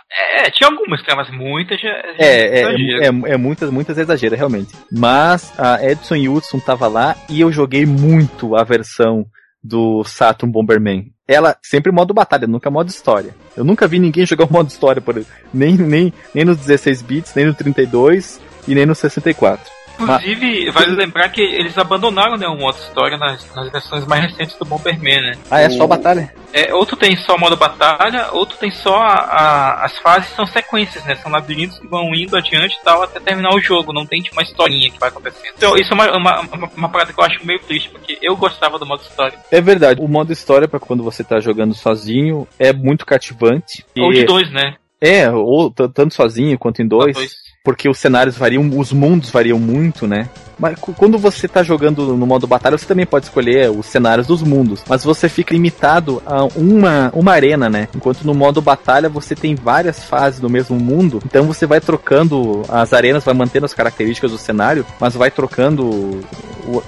[0.45, 1.79] é, tinha algumas, mas muitas
[2.17, 3.27] É, é, exagero.
[3.27, 4.73] é, é muitas, muitas exageras, realmente.
[4.91, 9.25] Mas a Edson e Hudson tava lá e eu joguei muito a versão
[9.63, 11.11] do Saturn Bomberman.
[11.27, 13.33] Ela sempre modo batalha, nunca modo história.
[13.55, 15.15] Eu nunca vi ninguém jogar o modo história, por,
[15.53, 19.63] nem, nem, nem no 16 bits, nem no 32 e nem no 64.
[19.99, 24.55] Inclusive, vale lembrar que eles abandonaram né, o modo história nas, nas versões mais recentes
[24.57, 25.31] do Bomberman, né?
[25.49, 26.33] Ah, é só batalha?
[26.51, 31.03] É, outro tem só modo batalha, outro tem só a- a- as fases são sequências,
[31.05, 31.15] né?
[31.15, 34.35] São labirintos que vão indo adiante e tal até terminar o jogo, não tem tipo,
[34.35, 35.53] uma historinha que vai acontecendo.
[35.57, 38.35] Então isso é uma, uma, uma, uma parada que eu acho meio triste, porque eu
[38.35, 39.37] gostava do modo história.
[39.51, 39.99] É verdade.
[40.01, 43.83] O modo história, pra quando você tá jogando sozinho, é muito cativante.
[43.97, 44.75] Ou E- de dois, né?
[45.01, 47.13] É, ou tanto sozinho quanto em dois.
[47.15, 47.31] Dois.
[47.63, 50.27] Porque os cenários variam, os mundos variam muito, né?
[50.59, 54.43] Mas quando você tá jogando no modo batalha, você também pode escolher os cenários dos
[54.43, 57.87] mundos, mas você fica limitado a uma, uma arena, né?
[57.95, 62.63] Enquanto no modo batalha você tem várias fases do mesmo mundo, então você vai trocando
[62.67, 66.21] as arenas, vai mantendo as características do cenário, mas vai trocando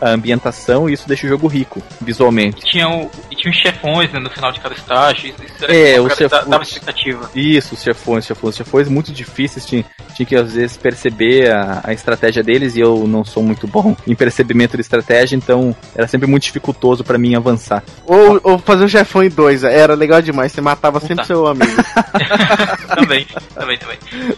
[0.02, 2.62] a ambientação e isso deixa o jogo rico visualmente.
[2.62, 3.10] E tinha, o,
[3.46, 5.28] tinha os chefões né, no final de cada estágio.
[5.30, 7.30] Isso, É, que chefões- dava expectativa.
[7.36, 9.86] Isso, os chefões, os chefões, os chefões muito difíceis, tinha,
[10.16, 13.96] tinha que às vezes perceber a, a estratégia deles e eu não sou muito bom
[14.08, 17.84] em percebimento de estratégia, então era sempre muito dificultoso pra mim avançar.
[18.06, 21.24] Ou, ou fazer o chefão em dois, era legal demais, você matava sempre Tá.
[21.26, 21.72] seu amigo.
[22.96, 23.98] também, também, também.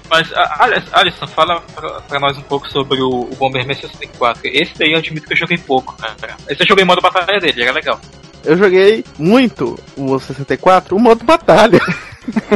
[0.10, 4.41] Mas, a- Alisson, Alisson, fala pra, pra nós um pouco sobre o, o Bomberman 64.
[4.45, 6.16] Esse daí eu admito que eu joguei pouco, cara.
[6.49, 7.99] Esse eu joguei em modo batalha dele, era legal.
[8.47, 11.81] Eu joguei muito o 64, o modo batalha.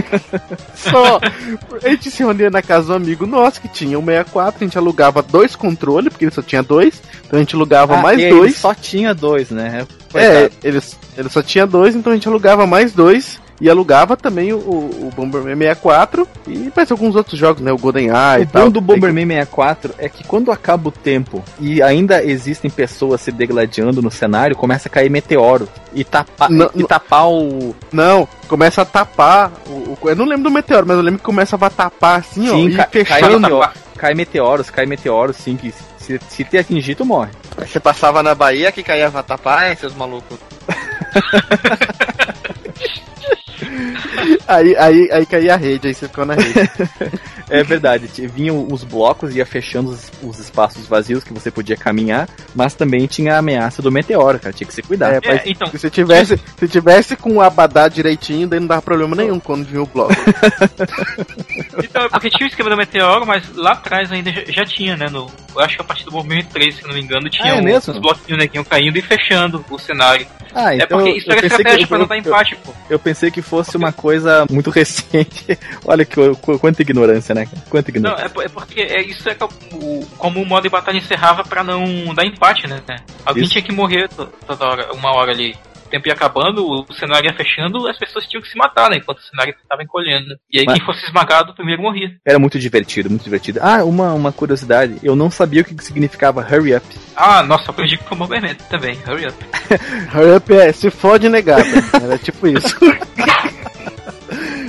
[0.74, 1.20] Só.
[1.84, 4.78] A gente se reunia na casa do amigo nosso que tinha o 64, a gente
[4.78, 8.44] alugava dois controles, porque ele só tinha dois, então a gente alugava mais e dois.
[8.44, 9.86] ele só tinha dois, né?
[10.14, 10.82] É, ele,
[11.18, 13.42] ele só tinha dois, então a gente alugava mais dois.
[13.62, 17.72] E alugava também o, o Bomberman 64 e parece alguns outros jogos, né?
[17.72, 18.64] O GoldenEye O e tal.
[18.64, 23.32] bom do Bomberman 64 é que quando acaba o tempo e ainda existem pessoas se
[23.32, 26.88] degladiando no cenário, começa a cair meteoro e, tapa, Não, e não.
[26.88, 27.76] tapar o.
[27.92, 29.52] Não, começa a tapar.
[29.68, 32.50] O, o- eu não lembro do meteoro, mas eu lembro que começa a tapar assim,
[32.50, 33.40] ó, Sim, e ca- cai, fechando.
[33.42, 37.30] meteoro, cai meteoros, cai meteoros, sim, que se, se te atingir, tu morre.
[37.60, 40.40] Você passava na Bahia que caía Vatapá, hein, seus malucos?
[44.52, 46.52] Aí, aí, aí caía a rede, aí você ficou na rede.
[47.52, 52.30] É verdade, vinham os blocos, ia fechando os, os espaços vazios que você podia caminhar,
[52.56, 55.14] mas também tinha a ameaça do meteoro, cara, tinha que se cuidar.
[55.14, 58.82] É, É, mas então, se tivesse, se tivesse com o abadá direitinho, daí não dava
[58.82, 60.14] problema nenhum quando vinha o bloco.
[61.84, 65.08] então, porque tinha o esquema do meteoro, mas lá atrás ainda já, já tinha, né?
[65.10, 67.58] No, eu acho que a partir do movimento 3, se não me engano, tinha Ah,
[67.58, 70.26] é um- os bloquinhos né, que iam caindo e fechando o cenário.
[70.54, 72.74] Ah, é porque isso era estratégia que, pra não dar empate, pô.
[72.90, 75.58] eu pensei que fosse uma coisa muito recente.
[75.86, 77.41] Olha que, qu- quanta ignorância, né?
[77.46, 77.64] Cara?
[77.70, 81.44] Quanta Não, é, é porque é, isso é o- como o modo de batalha encerrava
[81.44, 82.82] pra não dar empate, né?
[83.26, 83.52] Alguém Isso.
[83.54, 85.56] tinha que morrer to- toda hora, uma hora ali.
[85.86, 88.96] O tempo ia acabando, o cenário ia fechando, as pessoas tinham que se matar, né?
[88.96, 90.38] Enquanto o cenário estava encolhendo.
[90.50, 92.16] E aí Mas- quem fosse esmagado primeiro morria.
[92.26, 93.60] Era muito divertido, muito divertido.
[93.62, 96.86] Ah, uma, uma curiosidade, eu não sabia o que significava hurry up.
[97.14, 98.98] Ah, nossa, aprendi com o Bomberman também.
[99.06, 99.36] Hurry up.
[100.16, 101.66] Hurry up é, se fode negada.
[102.02, 102.74] Era tipo isso.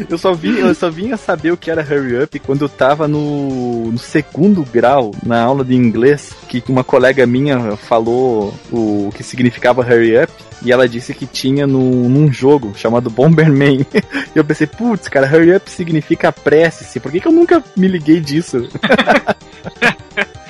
[0.08, 3.92] Eu só, eu só vinha saber o que era hurry up quando eu tava no,
[3.92, 9.82] no segundo grau, na aula de inglês, que uma colega minha falou o, que significava
[9.82, 10.32] hurry up,
[10.64, 13.86] e ela disse que tinha no, num jogo chamado Bomberman.
[14.34, 17.86] E eu pensei, putz, cara, hurry up significa apresse-se, por que, que eu nunca me
[17.86, 18.66] liguei disso?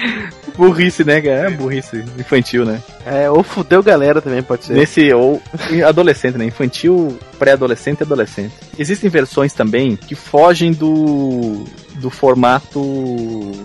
[0.57, 1.49] burrice, né, cara?
[1.49, 2.81] É burrice infantil, né?
[3.07, 4.75] É, ou fudeu galera também, pode ser.
[4.75, 5.43] Nesse, ou
[5.87, 6.45] adolescente, né?
[6.45, 8.53] Infantil, pré-adolescente e adolescente.
[8.79, 11.65] Existem versões também que fogem do,
[11.97, 12.81] do formato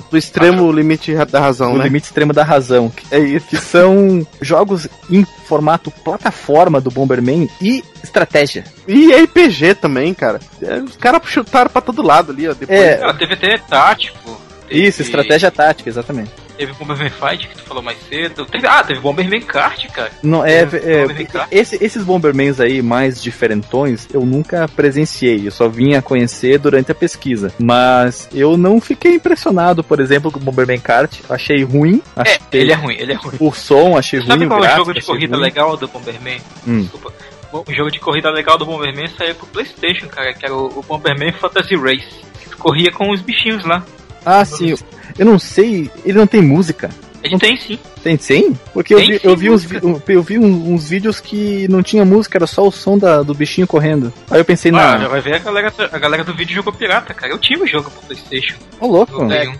[0.09, 1.83] Do extremo limite da razão, do né?
[1.85, 3.47] limite extremo da razão, que, É isso.
[3.47, 8.63] que são jogos em formato plataforma do Bomberman e estratégia.
[8.87, 10.39] E RPG também, cara.
[10.61, 12.53] É, Os caras chutaram pra todo lado ali, ó.
[12.53, 12.77] Depois.
[12.79, 13.01] É.
[13.03, 14.46] Ah, teve até tático.
[14.69, 16.31] Isso, estratégia tática, exatamente.
[16.57, 18.43] Teve Bomberman Fight, que tu falou mais cedo.
[18.47, 20.11] Teve- ah, teve Bomberman Kart, cara.
[20.23, 21.47] Não, é, é, Bomberman Kart.
[21.51, 26.95] esse- esses Bombermans aí mais diferentões eu nunca presenciei, eu só vinha conhecer durante a
[26.95, 27.53] pesquisa.
[27.59, 31.19] Mas eu não fiquei impressionado, por exemplo, com o Bomberman Kart.
[31.29, 32.01] Achei ruim.
[32.15, 33.35] Achei É, ele é ruim, ele é ruim.
[33.39, 34.27] O som, achei ruim.
[34.29, 35.43] Sabe qual é o jogo de corrida ruim.
[35.45, 36.41] legal do Bomberman?
[36.67, 36.81] Hum.
[36.81, 37.13] Desculpa.
[37.53, 41.31] O jogo de corrida legal do Bomberman saiu pro Playstation, cara, que era o, Bomberman
[41.33, 42.25] Fantasy Race.
[42.57, 43.83] Corria com os bichinhos lá.
[44.29, 44.75] Ah, sim.
[45.17, 46.89] Eu não sei, ele não tem música.
[47.23, 47.79] Ele tem sim.
[48.03, 48.55] Tem sim?
[48.73, 49.67] Porque eu Tem vi, sim eu vi, uns,
[50.07, 53.33] eu vi um- uns vídeos que não tinha música, era só o som da, do
[53.33, 54.13] bichinho correndo.
[54.29, 57.13] Aí eu pensei, Ah, já vai ver a galera, a galera do vídeo jogou pirata,
[57.13, 57.33] cara.
[57.33, 58.55] Eu tive o jogo pro Playstation.
[58.79, 59.25] ô louco.
[59.25, 59.53] Play 1.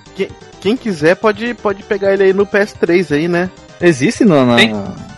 [0.61, 3.49] Quem quiser pode, pode pegar ele aí no PS3 aí, né?
[3.82, 4.74] Existe no, na, Tem.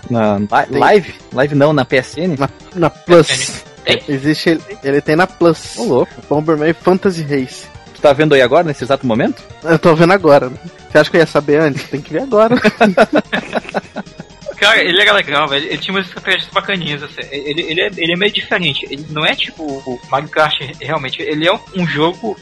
[0.10, 0.80] na, li- Tem.
[0.80, 1.14] live?
[1.34, 2.36] Live não, na PSN?
[2.76, 3.64] Na Plus.
[3.86, 4.02] Tem?
[4.08, 5.78] Existe ele, ele tem na Plus.
[5.78, 6.14] Ô louco.
[6.30, 7.66] Bomberman Fantasy Race.
[8.00, 9.43] Tu tá vendo aí agora, nesse exato momento?
[9.62, 10.50] Eu tô vendo agora.
[10.50, 10.58] né?
[10.89, 11.84] Você acha que eu ia saber antes?
[11.84, 12.56] Tem que ver agora.
[14.56, 15.66] Cara, ele era legal, velho.
[15.66, 17.20] Ele tinha umas estratégias bacaninhas, assim.
[17.30, 18.88] Ele, ele, é, ele é meio diferente.
[18.89, 21.22] Ele não é tipo o Mario Kart, realmente.
[21.22, 22.38] Ele é um, um jogo.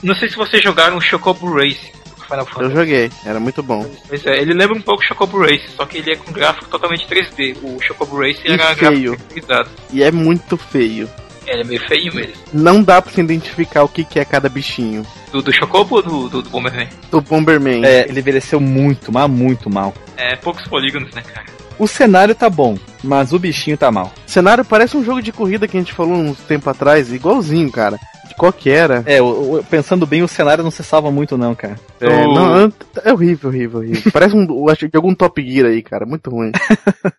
[0.00, 1.90] Não sei se vocês jogaram o Chocobo Race.
[2.58, 3.84] eu joguei, era muito bom.
[4.08, 6.66] Pois é, ele lembra um pouco o Chocobo Race, só que ele é com gráfico
[6.68, 7.56] totalmente 3D.
[7.62, 9.16] O Chocobo Race E era feio.
[9.46, 9.76] gráfico.
[9.92, 11.08] E é muito feio.
[11.46, 12.34] Ele é meio feio mesmo.
[12.52, 15.04] Não dá pra se identificar o que, que é cada bichinho.
[15.32, 16.88] Do, do Chocobo ou do, do, do Bomberman?
[17.10, 17.84] Do Bomberman.
[17.84, 19.94] É, ele envelheceu muito, mas muito mal.
[20.16, 21.46] É, poucos polígonos, né, cara?
[21.78, 24.12] O cenário tá bom, mas o bichinho tá mal.
[24.26, 27.70] O cenário parece um jogo de corrida que a gente falou uns tempo atrás, igualzinho,
[27.72, 27.98] cara.
[28.28, 29.02] De qual que era?
[29.06, 31.76] É, o- o- pensando bem, o cenário não se salva muito não, cara.
[32.00, 32.72] É, O- não,
[33.02, 34.02] é horrível, horrível, horrível.
[34.12, 36.04] Parece um, acho que algum Top Gear aí, cara.
[36.04, 36.52] Muito ruim.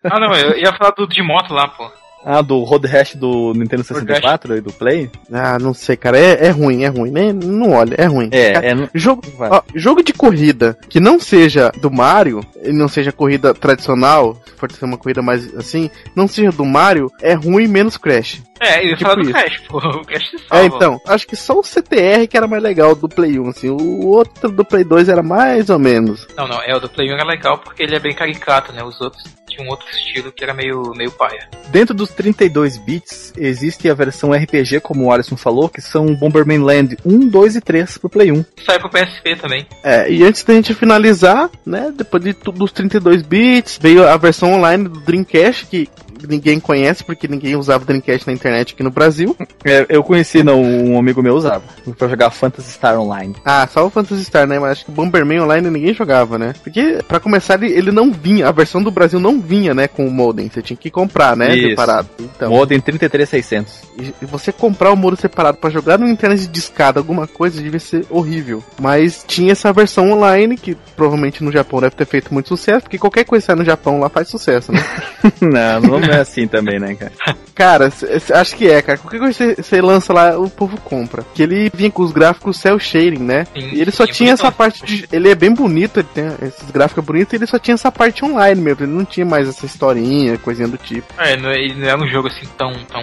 [0.04, 1.90] Ah, não, eu ia falar do de moto lá, pô.
[2.24, 5.10] Ah, do Road Rash do Nintendo 64 e do Play?
[5.32, 6.16] Ah, não sei, cara.
[6.18, 7.10] É, é ruim, é ruim.
[7.10, 8.30] Nem, não olha, é ruim.
[8.30, 8.88] Cara, É, é.
[8.94, 14.36] Jogo, ó, jogo de corrida que não seja do Mario, e não seja corrida tradicional,
[14.46, 18.40] se for ser uma corrida mais assim, não seja do Mario, é ruim menos Crash.
[18.60, 19.32] É, eu ia Tipo do isso.
[19.32, 19.78] Crash, pô.
[19.78, 20.76] O Crash se É, salva.
[20.76, 23.68] então, acho que só o CTR que era mais legal do Play 1, assim.
[23.68, 26.26] O outro do Play 2 era mais ou menos.
[26.36, 28.84] Não, não, é, o do Play 1 era legal porque ele é bem caricato, né?
[28.84, 31.48] Os outros tinham um outro estilo que era meio, meio paia.
[31.68, 36.58] Dentro dos 32 bits, existe a versão RPG, como o Alisson falou, que são Bomberman
[36.58, 38.44] Land 1, 2 e 3 pro Play 1.
[38.64, 39.66] Saiu pro PSP também.
[39.82, 44.52] É, e antes da gente finalizar, né, depois de dos 32 bits, veio a versão
[44.52, 45.88] online do Dreamcast, que
[46.28, 49.36] ninguém conhece, porque ninguém usava Dreamcast na internet aqui no Brasil.
[49.64, 51.62] É, eu conheci, não, um amigo meu usava,
[51.98, 53.34] pra jogar Phantasy Star Online.
[53.44, 54.58] Ah, só o Phantasy Star, né?
[54.58, 56.54] Mas acho que Bomberman Online ninguém jogava, né?
[56.62, 60.06] Porque, pra começar, ele, ele não vinha, a versão do Brasil não vinha, né, com
[60.06, 60.48] o modem.
[60.48, 61.68] Você tinha que comprar, né, Isso.
[61.70, 62.08] separado.
[62.18, 63.82] Então, Modem 33600.
[63.98, 67.60] e e você comprar o modo separado pra jogar no internet de discada, alguma coisa,
[67.60, 68.62] devia ser horrível.
[68.80, 72.98] Mas tinha essa versão online, que provavelmente no Japão deve ter feito muito sucesso, porque
[72.98, 74.82] qualquer coisa que sai no Japão lá faz sucesso, né?
[75.40, 77.12] não, não é assim também, né, cara?
[77.54, 77.92] Cara,
[78.34, 78.96] acho que é, cara.
[78.98, 81.22] Qualquer coisa que você- lança lá, o povo compra.
[81.34, 83.44] Que ele vinha com os gráficos cel shading, né?
[83.52, 84.48] Sim, E ele só sim, tinha bonitão.
[84.48, 85.06] essa parte de.
[85.12, 88.24] Ele é bem bonito, ele tem esses gráficos bonitos, e ele só tinha essa parte
[88.24, 88.84] online mesmo.
[88.84, 91.06] Ele não tinha mais essa historinha, coisinha do tipo.
[91.18, 93.02] É, não, ele não era um jogo assim tão, tão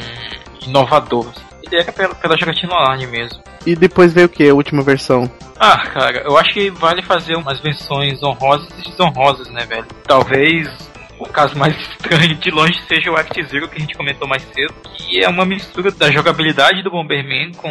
[0.68, 1.28] inovador.
[1.30, 1.46] assim.
[1.72, 3.40] Ele era pela, pela jogatina online mesmo.
[3.66, 4.50] E depois veio o que?
[4.50, 5.30] A última versão.
[5.60, 9.86] Ah, cara, eu acho que vale fazer umas menções honrosas e desonrosas, né, velho?
[10.08, 10.68] Talvez
[11.20, 14.42] o caso mais estranho de longe seja o Act Zero que a gente comentou mais
[14.44, 17.70] cedo, que é uma mistura da jogabilidade do Bomberman com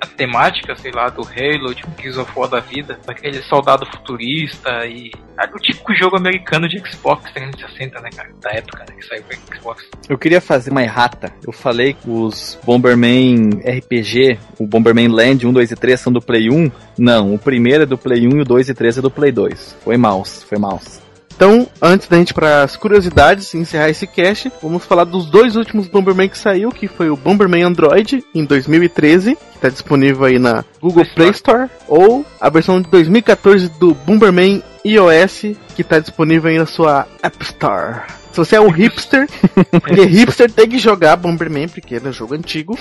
[0.00, 4.86] a temática, sei lá, do Halo, tipo Gears of War da vida, daquele soldado futurista
[4.86, 9.06] e ah, o típico jogo americano de Xbox 360, né, cara, da época né, que
[9.06, 9.84] saiu pra Xbox.
[10.08, 11.32] Eu queria fazer uma errata.
[11.46, 16.20] Eu falei que os Bomberman RPG, o Bomberman Land 1, 2 e 3 são do
[16.20, 16.70] Play 1.
[16.98, 19.32] Não, o primeiro é do Play 1 e o 2 e 3 é do Play
[19.32, 19.78] 2.
[19.82, 21.03] Foi mouse, foi mouse.
[21.36, 25.26] Então, antes da gente ir para as curiosidades e encerrar esse cast, vamos falar dos
[25.26, 30.24] dois últimos Bomberman que saiu, que foi o Bomberman Android em 2013, que está disponível
[30.24, 35.98] aí na Google Play Store, ou a versão de 2014 do Bomberman iOS, que está
[35.98, 38.02] disponível aí na sua App Store.
[38.30, 39.28] Se você é um hipster,
[39.70, 42.76] porque hipster tem que jogar Bomberman, porque é um jogo antigo.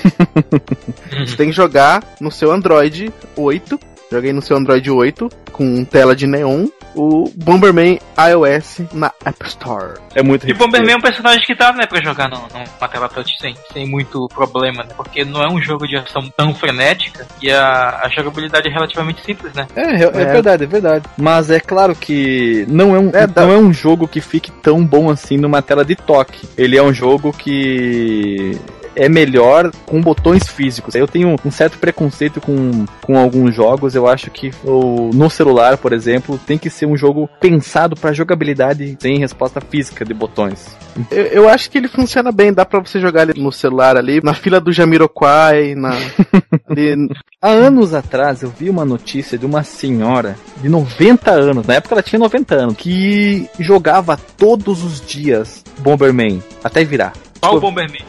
[1.26, 3.80] Você tem que jogar no seu Android 8.
[4.14, 9.99] Joguei no seu Android 8 com tela de neon o Bomberman iOS na App Store.
[10.14, 13.09] É muito E Bomberman é um personagem que dá, né, pra jogar no, numa tela
[13.09, 14.89] touch sem, sem muito problema, né?
[14.95, 19.24] Porque não é um jogo de ação tão frenética e a, a jogabilidade é relativamente
[19.26, 19.66] simples, né?
[19.76, 20.09] É, é, É.
[20.09, 21.05] verdade, é verdade.
[21.18, 24.86] Mas é claro que não é, um, É, não é um jogo que fique tão
[24.86, 26.47] bom assim numa tela de toque.
[26.55, 28.61] Ele é um jogo que
[28.96, 30.96] é melhor com botões físicos.
[30.96, 33.96] Eu tenho um certo preconceito com, com alguns jogos.
[33.96, 38.14] Eu acho que o, no celular, por exemplo, tem que ser um jogo pensado para
[38.14, 40.76] jogabilidade sem resposta física de botões.
[41.10, 44.22] Eu, eu acho que ele funciona bem, dá pra você jogar ele no celular ali,
[44.24, 45.91] na fila do Jamiroquai, na.
[46.70, 47.10] ali-
[47.41, 51.94] Há anos atrás eu vi uma notícia de uma senhora de 90 anos, na época
[51.96, 57.12] ela tinha 90 anos, que jogava todos os dias Bomberman, até virar.
[57.41, 57.58] Qual Pô.
[57.58, 58.02] o Bomberman?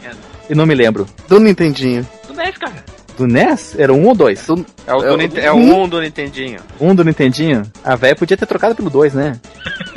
[0.49, 1.05] É, Eu não me lembro.
[1.27, 2.07] do Nintendinho.
[2.27, 2.83] do NES, cara.
[3.17, 3.75] Do NES?
[3.79, 4.45] Era um ou dois?
[4.85, 6.59] É o, É do o- Nint- é o 1 do Nintendinho.
[6.81, 7.63] Um do Nintendinho?
[7.83, 9.39] A velha podia ter trocado pelo dois, né?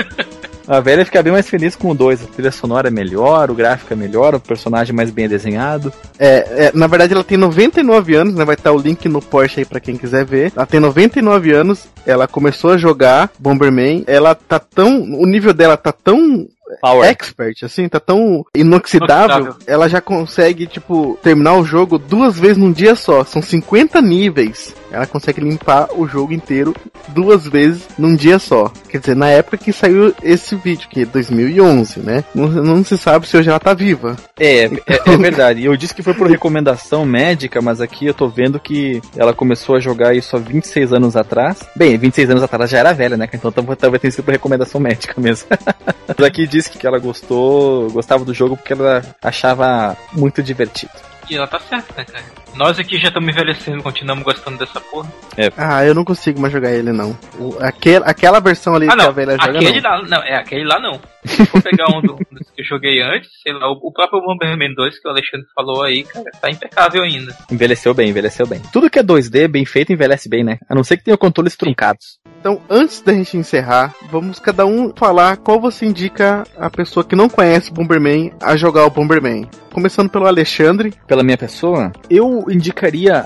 [0.68, 2.24] A velha fica bem mais feliz com o 2.
[2.24, 5.90] A trilha sonora é melhor, o gráfico é melhor, o personagem é mais bem desenhado.
[6.18, 8.44] É, é, na verdade ela tem 99 anos, né?
[8.44, 10.53] Vai estar o link no Porsche aí pra quem quiser ver.
[10.55, 14.05] Ela tem 99 anos, ela começou a jogar Bomberman.
[14.07, 15.01] Ela tá tão.
[15.01, 16.46] O nível dela tá tão
[16.80, 17.08] Power.
[17.08, 19.56] expert, assim, tá tão inoxidável, Inoxidável.
[19.66, 23.24] ela já consegue, tipo, terminar o jogo duas vezes num dia só.
[23.24, 24.74] São 50 níveis.
[24.91, 26.74] Ela consegue limpar o jogo inteiro
[27.09, 28.72] duas vezes num dia só.
[28.89, 32.24] Quer dizer, na época que saiu esse vídeo, que é 2011, né?
[32.34, 34.16] Não, não se sabe se hoje ela tá viva.
[34.39, 35.64] É, é, é verdade.
[35.64, 39.76] Eu disse que foi por recomendação médica, mas aqui eu tô vendo que ela começou
[39.76, 41.61] a jogar isso há 26 anos atrás.
[41.76, 43.28] Bem, 26 anos atrás já era velha, né?
[43.32, 45.49] Então talvez talvez tenha sido por recomendação médica mesmo.
[46.09, 50.93] mas aqui disse que ela gostou, gostava do jogo porque ela achava muito divertido.
[51.30, 52.24] E ela tá certa, né, cara?
[52.54, 55.12] Nós aqui já estamos envelhecendo, continuamos gostando dessa porra.
[55.56, 57.16] Ah, eu não consigo mais jogar ele, não.
[57.38, 59.12] O, aquel, aquela versão ali Ah, que a não.
[59.12, 59.90] velha joga, Aquele não.
[59.90, 61.00] lá, não, é aquele lá não.
[61.28, 64.74] Se for pegar um do- dos que eu joguei antes, sei lá, o, próprio Bomberman
[64.74, 67.36] 2 que o Alexandre falou aí, cara, tá impecável ainda.
[67.50, 68.60] Envelheceu bem, envelheceu bem.
[68.72, 70.58] Tudo que é 2D, bem feito, envelhece bem, né?
[70.68, 72.18] A não ser que tenha controles truncados.
[72.40, 77.16] Então, antes da gente encerrar, vamos cada um falar qual você indica a pessoa que
[77.16, 79.48] não conhece Bomberman a jogar o Bomberman.
[79.72, 80.92] Começando pelo Alexandre.
[81.06, 83.22] Pela minha pessoa, eu indicaria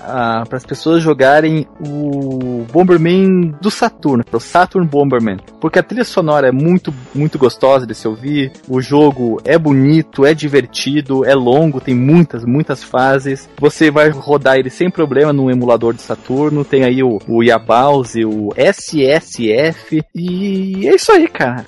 [0.49, 6.49] para as pessoas jogarem o Bomberman do Saturno, o Saturn Bomberman, porque a trilha sonora
[6.49, 8.53] é muito, muito gostosa de se ouvir.
[8.69, 13.49] O jogo é bonito, é divertido, é longo, tem muitas, muitas fases.
[13.59, 16.65] Você vai rodar ele sem problema no emulador de Saturno.
[16.65, 21.65] Tem aí o, o Yabalzi, o SSF e é isso aí, cara.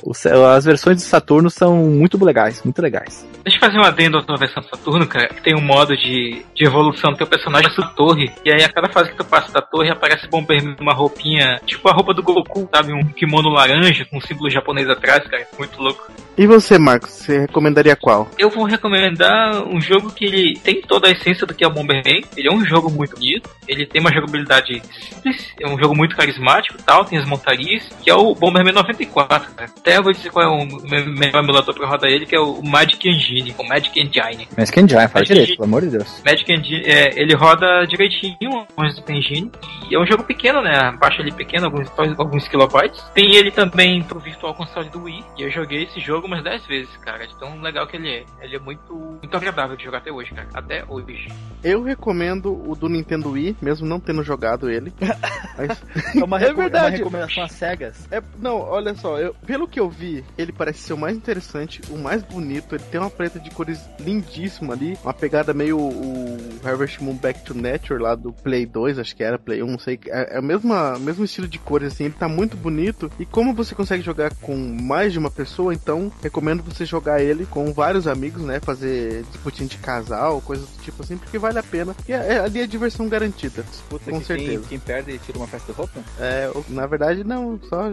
[0.55, 3.27] As versões de Saturno são muito legais, muito legais.
[3.45, 6.65] Deixa eu fazer um adendo tua versão Saturno, cara, que tem um modo de, de
[6.65, 9.61] evolução do teu personagem sua torre, e aí a cada fase que tu passa da
[9.61, 12.93] torre aparece Bomberman numa roupinha, tipo a roupa do Goku, sabe?
[12.93, 16.04] Um kimono laranja com um símbolo japonês atrás, cara, muito louco.
[16.37, 18.29] E você, Marcos, você recomendaria qual?
[18.37, 21.71] Eu vou recomendar um jogo que ele tem toda a essência do que é o
[21.71, 22.25] Bomberman.
[22.37, 26.17] Ele é um jogo muito bonito, ele tem uma jogabilidade simples, é um jogo muito
[26.17, 29.71] carismático e tal, tem as montarias, que é o Bomberman 94, cara.
[29.79, 32.41] Até eu vou dizer qual é o me- melhor emulador pra rodar ele, que é
[32.41, 34.49] o Magic Engine, o Magic Engine.
[34.59, 36.21] Magic Engine, faz direito, pelo amor de Deus.
[36.27, 39.53] Magic Engine, é, ele roda direitinho longe do Engine.
[39.89, 40.93] E é um jogo pequeno, né?
[40.99, 41.89] Baixa ele pequeno, alguns,
[42.19, 43.01] alguns kilobytes.
[43.15, 45.25] Tem ele também pro Virtual Console do Wii.
[45.39, 47.27] E eu joguei esse jogo umas 10 vezes, cara.
[47.27, 48.25] De tão legal que ele é.
[48.41, 50.49] Ele é muito, muito agradável de jogar até hoje, cara.
[50.53, 51.29] Até hoje.
[51.63, 54.93] Eu recomendo o do Nintendo Wii, mesmo não tendo jogado ele.
[55.57, 55.83] Mas-
[56.17, 56.87] É uma, É verdade.
[56.87, 58.09] uma recomendação às cegas.
[58.11, 61.81] É, não, olha só, eu- pelo que eu vi, ele parece ser o mais interessante,
[61.91, 62.75] o mais bonito.
[62.75, 67.45] Ele tem uma paleta de cores lindíssima ali, uma pegada meio o Harvest Moon Back
[67.45, 69.99] to Nature lá do Play 2, acho que era Play 1, não sei.
[70.09, 73.11] É, é o mesma, mesmo estilo de cores assim, ele tá muito bonito.
[73.19, 77.45] E como você consegue jogar com mais de uma pessoa, então recomendo você jogar ele
[77.45, 78.59] com vários amigos, né?
[78.59, 81.95] Fazer disputinha de casal, coisas do tipo assim, porque vale a pena.
[82.09, 83.63] E é, é- ali é diversão garantida.
[83.91, 84.65] Puta, Com que quem, certeza.
[84.69, 86.01] quem perde tira uma festa de roupa?
[86.19, 87.91] É, na verdade não, só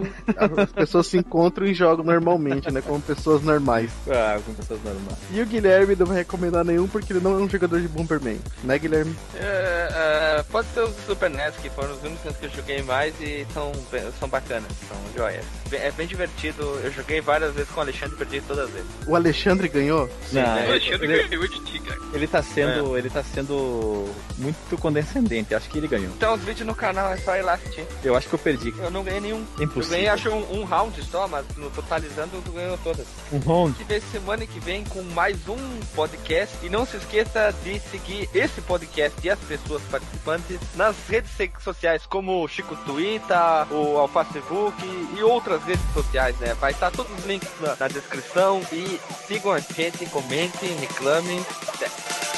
[0.57, 2.81] as pessoas se encontram e jogam normalmente, né?
[2.81, 3.91] Como pessoas normais.
[4.09, 5.17] Ah, com pessoas normais.
[5.31, 8.39] E o Guilherme não vai recomendar nenhum porque ele não é um jogador de Bomberman,
[8.63, 9.13] né, Guilherme?
[9.35, 13.13] É, é, pode ser os Super NES, que foram os únicos que eu joguei mais
[13.19, 13.71] e são,
[14.19, 15.43] são bacanas, são joias.
[15.73, 18.87] É bem divertido, eu joguei várias vezes com o Alexandre perdi todas as vezes.
[19.07, 20.09] O Alexandre ganhou?
[20.31, 20.67] Não, né?
[20.67, 21.99] O Alexandre ele, ganhou de ti, cara.
[22.13, 22.97] ele tá sendo.
[22.97, 24.07] Ele tá sendo
[24.37, 25.55] muito condescendente.
[25.55, 26.11] Acho que ele ganhou.
[26.15, 27.85] Então os vídeos no canal é só ir lá assistir.
[28.03, 28.73] Eu acho que eu perdi.
[28.77, 29.43] Eu não ganhei nenhum.
[29.57, 29.97] Eu Impossível.
[29.97, 33.07] ganhei acho um, um round só, mas no totalizando tu ganhou todas.
[33.31, 33.75] Um round.
[33.79, 36.55] E vê semana que vem com mais um podcast.
[36.63, 42.05] E não se esqueça de seguir esse podcast e as pessoas participantes nas redes sociais,
[42.05, 43.37] como o Chico Twitter,
[43.71, 44.75] o Alfacebook
[45.17, 46.53] e outras redes sociais, né?
[46.59, 47.49] Vai estar todos os links
[47.79, 48.61] na, descrição.
[48.71, 51.45] E sigam a gente, comentem, reclamem.
[51.67, 52.30] Até.